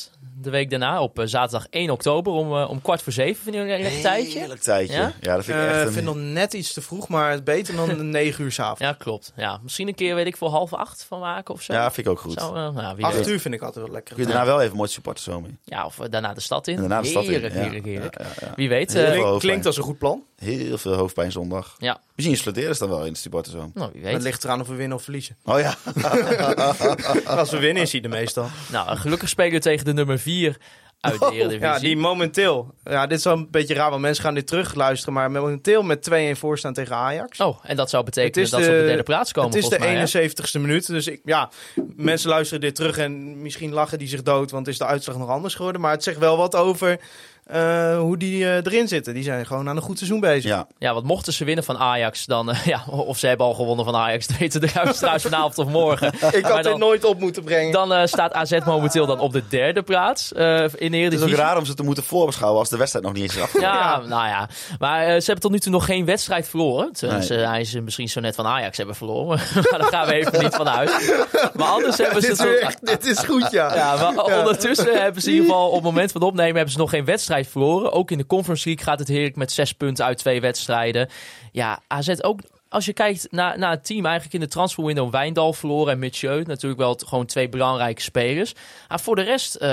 [0.41, 3.43] de week daarna op zaterdag 1 oktober om, om kwart voor zeven.
[3.43, 4.39] Vind je een lekker tijdje?
[4.39, 4.93] Heerlijk tijdje.
[4.95, 5.13] Ja?
[5.21, 5.91] Ja, dat vind ik echt een...
[5.91, 8.81] vind nog net iets te vroeg, maar beter dan 9 uur s'avonds.
[8.81, 9.33] Ja, klopt.
[9.35, 11.73] Ja, misschien een keer, weet ik, voor half acht van maken of zo.
[11.73, 12.39] Ja, vind ik ook goed.
[12.39, 13.27] Zo, nou, wie 8 weet.
[13.27, 14.15] uur vind ik altijd wel lekker.
[14.15, 15.57] Kun je daarna wel even mooi supporters zo mee.
[15.63, 16.73] Ja, of daarna de stad in.
[16.75, 17.29] En daarna de stad in.
[17.29, 18.17] heerlijk, heerlijk, heerlijk.
[18.17, 18.53] ja, ja, ja.
[18.55, 18.93] Wie weet.
[18.93, 19.39] Heel veel Klink- hoofdpijn.
[19.49, 20.23] klinkt als een goed plan.
[20.37, 21.75] Heel veel hoofdpijn zondag.
[21.77, 24.21] ja, Misschien sloteren ze dan wel in de nou, wie Het weet.
[24.21, 25.22] ligt eraan of we winnen of verliezen.
[25.45, 25.75] Oh ja.
[27.25, 28.47] Als we winnen is hij er meestal.
[28.71, 30.57] Nou, gelukkig spelen we tegen de nummer 4
[30.99, 31.59] uit de Eredivisie.
[31.59, 32.73] Ja, die momenteel.
[32.83, 35.13] Ja, dit is wel een beetje raar, want mensen gaan dit terug luisteren.
[35.13, 37.39] Maar momenteel met 2-1 voorstaan tegen Ajax.
[37.39, 39.63] Oh, en dat zou betekenen dat ze op de- de derde plaats komen, het is
[39.63, 40.27] de volgens mij, hè?
[40.29, 40.87] 71ste minuut.
[40.87, 41.49] Dus ik, ja,
[41.95, 45.29] mensen luisteren dit terug en misschien lachen die zich dood, want is de uitslag nog
[45.29, 45.81] anders geworden.
[45.81, 46.99] Maar het zegt wel wat over
[47.45, 49.13] eh, hoe die eh, erin zitten.
[49.13, 50.43] Die zijn gewoon aan een goed seizoen bezig.
[50.51, 50.67] ja.
[50.77, 52.49] Ja, want mochten ze winnen van Ajax, dan...
[52.51, 55.67] eh, ja, of ze hebben al gewonnen van Ajax, dat weten de luisteraars vanavond of
[55.67, 56.07] morgen.
[56.31, 57.71] Ik had dit nooit op moeten brengen.
[57.71, 60.87] Dan eh, staat AZ momenteel dan op de derde plaats eh, in de Het is
[60.87, 61.35] ook Eredivisie.
[61.35, 63.69] raar om ze te moeten voorbeschouwen als de wedstrijd nog niet eens is afgelopen.
[63.71, 64.49] Ja, nou ja.
[64.79, 66.93] Maar ze hebben tot nu toe nog geen wedstrijd verloren.
[66.93, 69.39] Terwijl ze, hij is misschien zo net van Ajax hebben verloren.
[69.71, 71.13] maar daar gaan we even niet van uit.
[71.53, 72.27] Maar anders hebben ze...
[72.27, 73.75] dit, is tot- weer echt, dit is goed, ja.
[73.75, 76.73] Ja, maar ondertussen hebben ze in ieder geval op het moment van het opnemen hebben
[76.73, 77.91] ze nog geen wedstrijd verloren.
[77.91, 81.09] Ook in de Conference League gaat het heerlijk met zes punten uit twee wedstrijden.
[81.51, 82.39] Ja, AZ ook.
[82.73, 86.43] Als je kijkt naar, naar het team, eigenlijk in de transferwindow Wijndal verloren en Mitchell.
[86.47, 88.53] Natuurlijk wel gewoon twee belangrijke spelers.
[88.87, 89.69] Maar voor de rest, eh,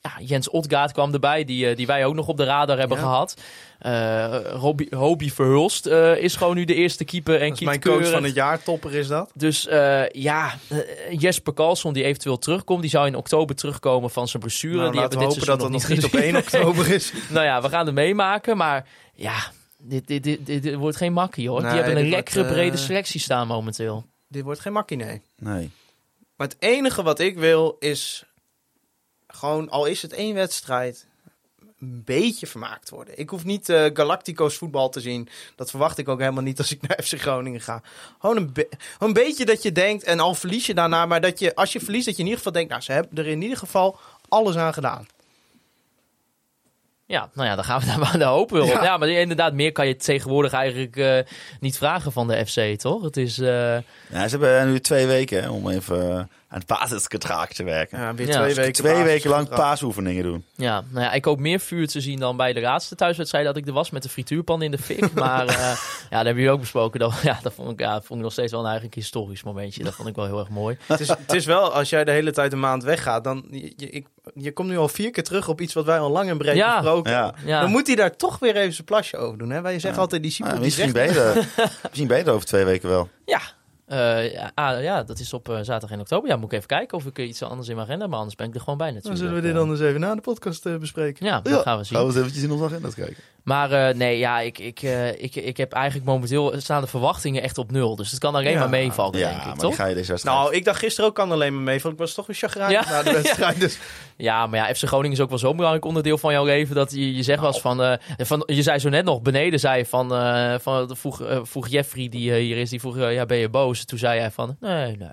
[0.00, 2.96] ja, Jens Otgaard kwam erbij, die, eh, die wij ook nog op de radar hebben
[2.96, 3.02] Ja.
[3.02, 3.36] gehad.
[3.78, 7.80] Eh Robbie, Hobie Verhulst eh, is gewoon nu de eerste keeper en Dat is mijn
[7.80, 9.30] coach van het jaar, topper is dat.
[9.34, 10.78] Dus eh, ja, eh,
[11.18, 14.76] Jesper Karlsson die eventueel terugkomt, die zou in oktober terugkomen van zijn blessure.
[14.76, 16.60] Nou, die laten we hebben dit hopen dat dat nog niet op 1 gezien.
[16.60, 17.12] oktober is.
[17.30, 19.38] nou ja, we gaan het meemaken, maar ja,
[19.80, 21.60] dit, dit, dit, dit, dit wordt geen makkie hoor.
[21.62, 24.06] Nee, die hebben een wordt, lekkere eh, brede selectie staan momenteel.
[24.28, 25.20] Dit wordt geen makkie, nee.
[25.38, 25.70] Nee.
[26.36, 28.24] Maar het enige wat ik wil is
[29.26, 31.06] gewoon, al is het één wedstrijd,
[31.80, 33.18] een beetje vermaakt worden.
[33.18, 35.28] Ik hoef niet eh, Galactico's voetbal te zien.
[35.56, 37.82] Dat verwacht ik ook helemaal niet als ik naar FC Groningen ga.
[38.18, 38.68] Gewoon een, be-
[38.98, 41.80] een beetje dat je denkt, en al verlies je daarna, maar dat je, als je
[41.80, 44.56] verliest, dat je in ieder geval denkt, nou, ze hebben er in ieder geval alles
[44.56, 45.06] aan gedaan.
[47.10, 48.64] Ja, nou ja, dan gaan we daar maar naar hopen.
[48.66, 48.82] Ja.
[48.82, 51.18] ja, maar inderdaad, meer kan je tegenwoordig eigenlijk eh,
[51.60, 53.02] niet vragen van de FC, toch?
[53.02, 53.38] Het is...
[53.38, 53.76] eh,
[54.08, 57.98] Ja, ze hebben nu twee weken hè, om even aan het basisgedrag te werken.
[57.98, 58.32] Ja, weer Ja.
[58.32, 58.72] twee Dus weken.
[58.72, 60.44] Twee weken lang paasoefeningen doen.
[60.56, 63.56] Ja, nou ja, ik hoop meer vuur te zien dan bij de laatste thuiswedstrijd dat
[63.56, 65.12] ik er was met de frituurpan in de fik.
[65.14, 65.76] Maar eh, ja,
[66.10, 67.00] dat hebben jullie ook besproken.
[67.00, 69.84] Dat, ja, dat vond ik, ja, vond ik nog steeds wel een eigenlijk historisch momentje.
[69.84, 70.76] Dat vond ik wel heel erg mooi.
[70.86, 73.72] Het is, het is wel, als jij de hele tijd een maand weggaat, dan je,
[73.76, 76.28] je, ik, je komt nu al vier keer terug op iets wat wij al lang
[76.28, 76.80] en breed Ja.
[76.80, 77.24] besproken Ja.
[77.24, 77.40] hebben.
[77.46, 77.60] Ja.
[77.60, 79.50] Dan moet hij daar toch weer even zijn plasje over doen.
[79.50, 79.60] Hè?
[79.60, 81.46] Wij zeggen altijd, die die misschien, beter,
[81.82, 83.08] misschien beter over twee weken wel.
[83.24, 83.40] Ja.
[83.90, 86.28] Eh, ja, ah, ja, dat is op eh, zaterdag in oktober.
[86.30, 88.10] Ja, moet ik even kijken of ik iets anders in mijn agenda heb.
[88.10, 89.20] Maar anders ben ik er gewoon bij Dan natuurlijk.
[89.22, 91.26] zullen we dit Eh, dan eens even na de podcast bespreken.
[91.26, 91.96] Ja, dat gaan we zien.
[91.96, 93.16] Gaan we eens eventjes in onze agenda kijken.
[93.44, 97.42] Maar eh, nee, ja, ik, ik, eh, ik, ik heb eigenlijk momenteel staan de verwachtingen
[97.42, 97.96] echt op nul.
[97.96, 98.58] Dus het kan alleen Ja.
[98.58, 99.68] maar meevallen, Ja, denk ik, maar toch?
[99.70, 100.36] die ga je deze wedstrijd...
[100.36, 102.70] Nou, ik dacht gisteren ook kan alleen maar mee, want ik was toch een chagrijn
[102.70, 102.84] Ja.
[102.88, 103.60] na de wedstrijd.
[103.64, 103.78] Dus
[104.16, 106.74] Ja, maar ja, FC Groningen is ook wel zo'n belangrijk onderdeel van jouw leven.
[106.74, 108.42] Dat je, je zegt wel eens van, eh, van...
[108.46, 110.14] Je zei zo net nog, beneden zei je van...
[110.14, 112.96] eh, van vroeg, vroeg Jeffrey, die hier is, die vroeg...
[112.98, 113.84] ja, ben je boos?
[113.84, 114.56] Toen zei hij van...
[114.60, 115.08] Nee, nee.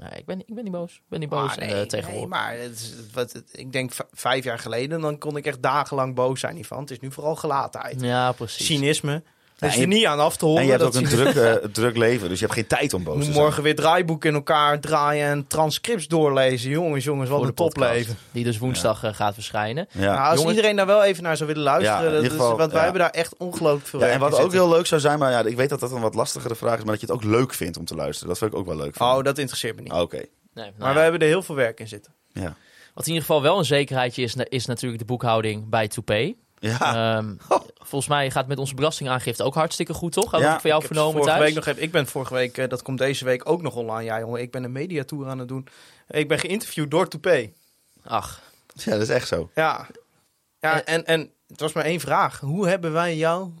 [0.00, 0.94] Nee, ik ben, niet- ik ben niet boos.
[0.94, 2.20] Ik ben niet boos Ah, nee, tegenwoordig.
[2.20, 5.62] nee, maar het is, wat, het- ik denk vijf jaar geleden, dan kon ik echt
[5.62, 6.80] dagenlang boos zijn hiervan.
[6.80, 8.00] Het is nu vooral gelatenheid.
[8.00, 8.66] Ja, precies.
[8.66, 9.22] Cynisme.
[9.60, 10.60] Is en er je- niet aan af te horen.
[10.60, 13.02] en je hebt ook een druk, eh, druk leven, dus je hebt geen tijd om
[13.04, 13.34] boos te zijn.
[13.36, 16.70] morgen weer draaiboeken in elkaar draaien en transcripts doorlezen.
[16.70, 18.16] Jongens, jongens, wat een topleven.
[18.30, 19.88] Die dus woensdag eh, gaat verschijnen.
[19.92, 20.00] Ja.
[20.00, 22.68] Nou, als Jongens- iedereen daar wel even naar zou willen luisteren, Ja, is- geval, want
[22.70, 22.82] wij ja.
[22.84, 24.58] hebben daar echt ongelooflijk veel Ja, en wat ook zitten.
[24.58, 26.84] heel leuk zou zijn, maar ja, ik weet dat dat een wat lastigere vraag is,
[26.84, 28.28] maar dat je het ook leuk vindt om te luisteren.
[28.28, 29.00] Dat vind ik ook wel leuk.
[29.00, 29.92] Oh, dat interesseert me niet.
[29.92, 30.16] Oké.
[30.16, 30.94] Nee, nou maar ja.
[30.94, 32.12] we hebben er heel veel werk in zitten.
[32.32, 32.56] Ja.
[32.94, 36.34] Wat in ieder geval wel een zekerheidje is, is natuurlijk de boekhouding bij Toupé.
[36.60, 37.16] Ja.
[37.16, 37.34] Ehm,
[37.90, 40.30] volgens mij gaat het met onze belastingaangifte ook hartstikke goed, toch?
[40.30, 41.44] Had Ja, ik voor jou Ik heb vernomen vorige thuis?
[41.44, 44.04] week nog even, ik ben vorige week, eh, dat komt deze week ook nog online.
[44.04, 45.66] Ja, jongen, ik ben een mediatour aan het doen.
[46.08, 47.50] Ik ben geïnterviewd door Toupé.
[48.04, 48.40] Ach,
[48.74, 49.50] ja, dat is echt zo.
[49.54, 49.86] Ja.
[50.60, 52.40] Ja, en, en het was maar één vraag.
[52.40, 53.52] Hoe hebben wij jouw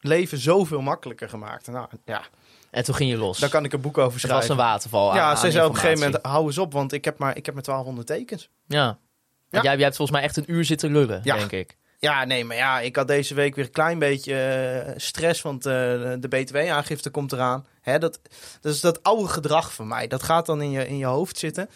[0.00, 1.66] leven zoveel makkelijker gemaakt?
[1.66, 2.22] Nou, ja,
[2.70, 3.38] en toen ging je los.
[3.38, 4.50] daar kan ik een boek over het was schrijven.
[4.50, 6.92] een waterval aan- ja, aan ze zei op een gegeven moment, hou eens op, want
[6.92, 8.48] ik heb maar, ik heb maar 1200 tekens.
[8.66, 8.98] Ja.
[9.50, 9.62] Ja.
[9.62, 11.36] Jij, jij hebt volgens mij echt een uur zitten lullen, Ja.
[11.36, 11.76] denk ik.
[12.04, 15.66] Ja, nee, maar ja, ik had deze week weer een klein beetje eh, stress, want
[15.66, 15.72] eh,
[16.18, 17.66] de BTW-aangifte komt eraan.
[17.80, 18.20] Hè, dat,
[18.60, 20.06] dat is dat oude gedrag van mij.
[20.06, 21.68] Dat gaat dan in je, in je hoofd zitten.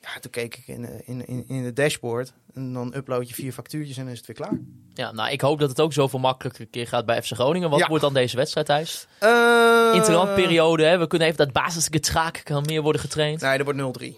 [0.00, 2.32] Ja, toen keek ik in, de- in, in, in het dashboard.
[2.54, 4.58] En dan upload je vier factuurtjes en dan is het weer klaar.
[4.94, 7.70] Ja, nou, ik hoop dat het ook zoveel makkelijker een keer gaat bij FC Groningen.
[7.70, 7.86] Wat Ja.
[7.88, 9.06] wordt dan deze wedstrijd thuis?
[9.22, 10.98] Uh, Interlandperiode, hè?
[10.98, 13.40] We kunnen even dat basisgetraak kan meer worden getraind.
[13.40, 14.14] Nee, dat wordt 0-3.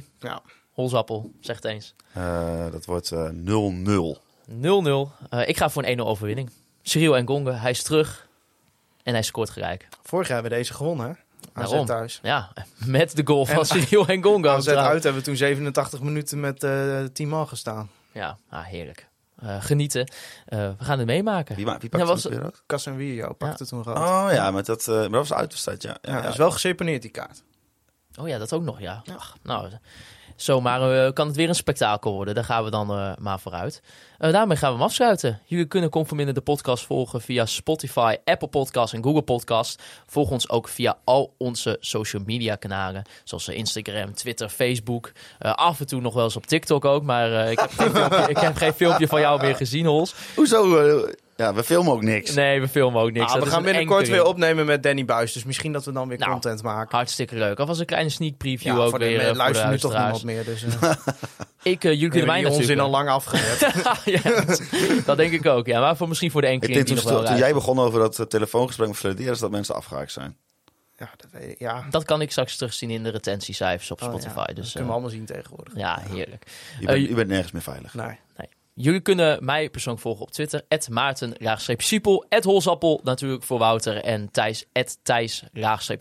[0.00, 0.04] 0-3.
[0.18, 0.42] Ja.
[0.72, 1.94] Holzappel, zegt eens.
[1.94, 1.96] 0-0.
[2.12, 3.28] Eh, dat wordt eh,
[4.50, 4.52] 0-0.
[5.30, 6.50] Eh, ik ga voor een 1-0 overwinning.
[6.82, 8.26] Cyril en Gonge, hij is terug.
[9.02, 9.88] En hij scoort gelijk.
[10.02, 11.12] Vorig jaar hebben we deze gewonnen, hè?
[11.52, 11.86] AZ Daarom.
[11.86, 12.18] thuis.
[12.22, 12.52] Ja,
[12.84, 14.48] met de goal van En- Cyril en Gongo.
[14.48, 17.90] AZ uit hebben we toen 87 minuten met eh 10 man gestaan.
[18.12, 19.06] Ja, ah, heerlijk.
[19.38, 20.10] Eh, genieten.
[20.46, 21.56] Eh, we gaan het meemaken.
[21.56, 22.62] Wie, wie Ja, pakt was- het weer uit?
[22.66, 23.96] Casemiro pakte toen rood.
[23.96, 25.96] Oh ja, met dat, eh, maar dat was de uitwedstrijd, ja.
[26.02, 27.42] ja, dat is wel geseponeerd, die kaart.
[28.20, 29.02] Oh ja, dat ook nog, ja.
[29.16, 29.70] Ach, nou,
[30.42, 32.34] zomaar eh, kan het weer een spektakel worden.
[32.34, 33.82] Daar gaan we dan eh, maar vooruit.
[34.18, 35.40] Eh, daarmee gaan we hem afsluiten.
[35.44, 39.76] Jullie kunnen Conforminder de podcast volgen via Spotify, Apple Podcasts en Google Podcasts.
[40.06, 43.02] Volg ons ook via al onze social media kanalen.
[43.24, 45.12] Zoals Instagram, Twitter, Facebook.
[45.38, 47.02] Af en toe nog wel eens op TikTok ook.
[47.02, 50.14] Maar ik, heb geen filmpje, ik heb geen filmpje van jou meer gezien, Hols.
[50.34, 51.06] Hoezo?
[51.38, 52.34] Eh, ja, we filmen ook niks.
[52.34, 53.32] Nee, we filmen ook niks.
[53.32, 55.32] Ah, we gaan binnenkort weer opnemen met Danny Buis.
[55.32, 56.96] Dus misschien dat we dan weer Nou, content maken.
[56.96, 57.58] Hartstikke leuk.
[57.58, 59.92] Alvast een kleine sneak preview Ja, ook voor de, weer eh, voor luistert nu toch
[59.92, 60.44] niemand meer.
[60.44, 60.92] Dus eh
[61.62, 63.60] Ik, eh, jullie kunnen mij onzin al lang afgezet.
[64.22, 64.62] ja, dat,
[65.04, 65.66] dat denk ik ook.
[65.66, 67.38] Ja, maar voor, misschien voor de denk die toen, nog wel toen rijden.
[67.42, 70.36] jij begon over dat eh, telefoongesprek met Flederis, dat mensen afgehaakt zijn.
[70.96, 71.58] ja, dat weet ik.
[71.58, 71.84] Ja.
[71.90, 74.38] Dat kan ik straks terugzien in de retentiecijfers op Oh, Spotify.
[74.38, 74.44] ja.
[74.44, 75.76] Dat Dus, kunnen we eh, allemaal zien tegenwoordig.
[75.76, 76.46] ja, heerlijk.
[76.80, 77.94] Je bent, Eh, je bent nergens meer veilig.
[77.94, 78.18] Nee.
[78.80, 80.62] Jullie kunnen mij persoonlijk volgen op Twitter.
[80.90, 81.34] Maarten,
[81.76, 82.26] Siepel.
[82.42, 83.96] Holzappel natuurlijk voor Wouter.
[83.96, 84.66] En Thijs,
[85.02, 85.44] Thijs,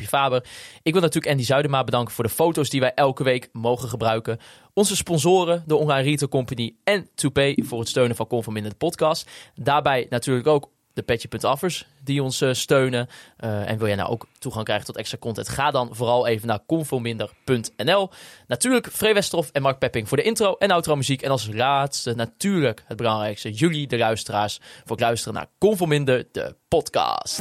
[0.07, 0.45] Faber.
[0.83, 4.39] Ik wil natuurlijk Andy Zuidema bedanken voor de foto's die wij elke week mogen gebruiken.
[4.73, 8.75] Onze sponsoren, de Online Retail Company en Toupay voor het steunen van Conform in de
[8.77, 9.29] podcast.
[9.55, 13.07] Daarbij natuurlijk ook de Petje.affers die ons eh, steunen.
[13.37, 15.49] Eh, en wil jij nou ook toegang krijgen tot extra content?
[15.49, 18.09] Ga dan vooral even naar conforminder.nl.
[18.47, 21.21] Natuurlijk Free Westerhof en Mark Pepping voor de intro en outro muziek.
[21.21, 26.55] En als laatste natuurlijk het belangrijkste, jullie de luisteraars voor het luisteren naar Conforminder, de
[26.67, 27.39] podcast.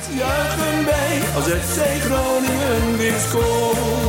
[1.35, 1.45] Als
[3.21, 4.06] scoort.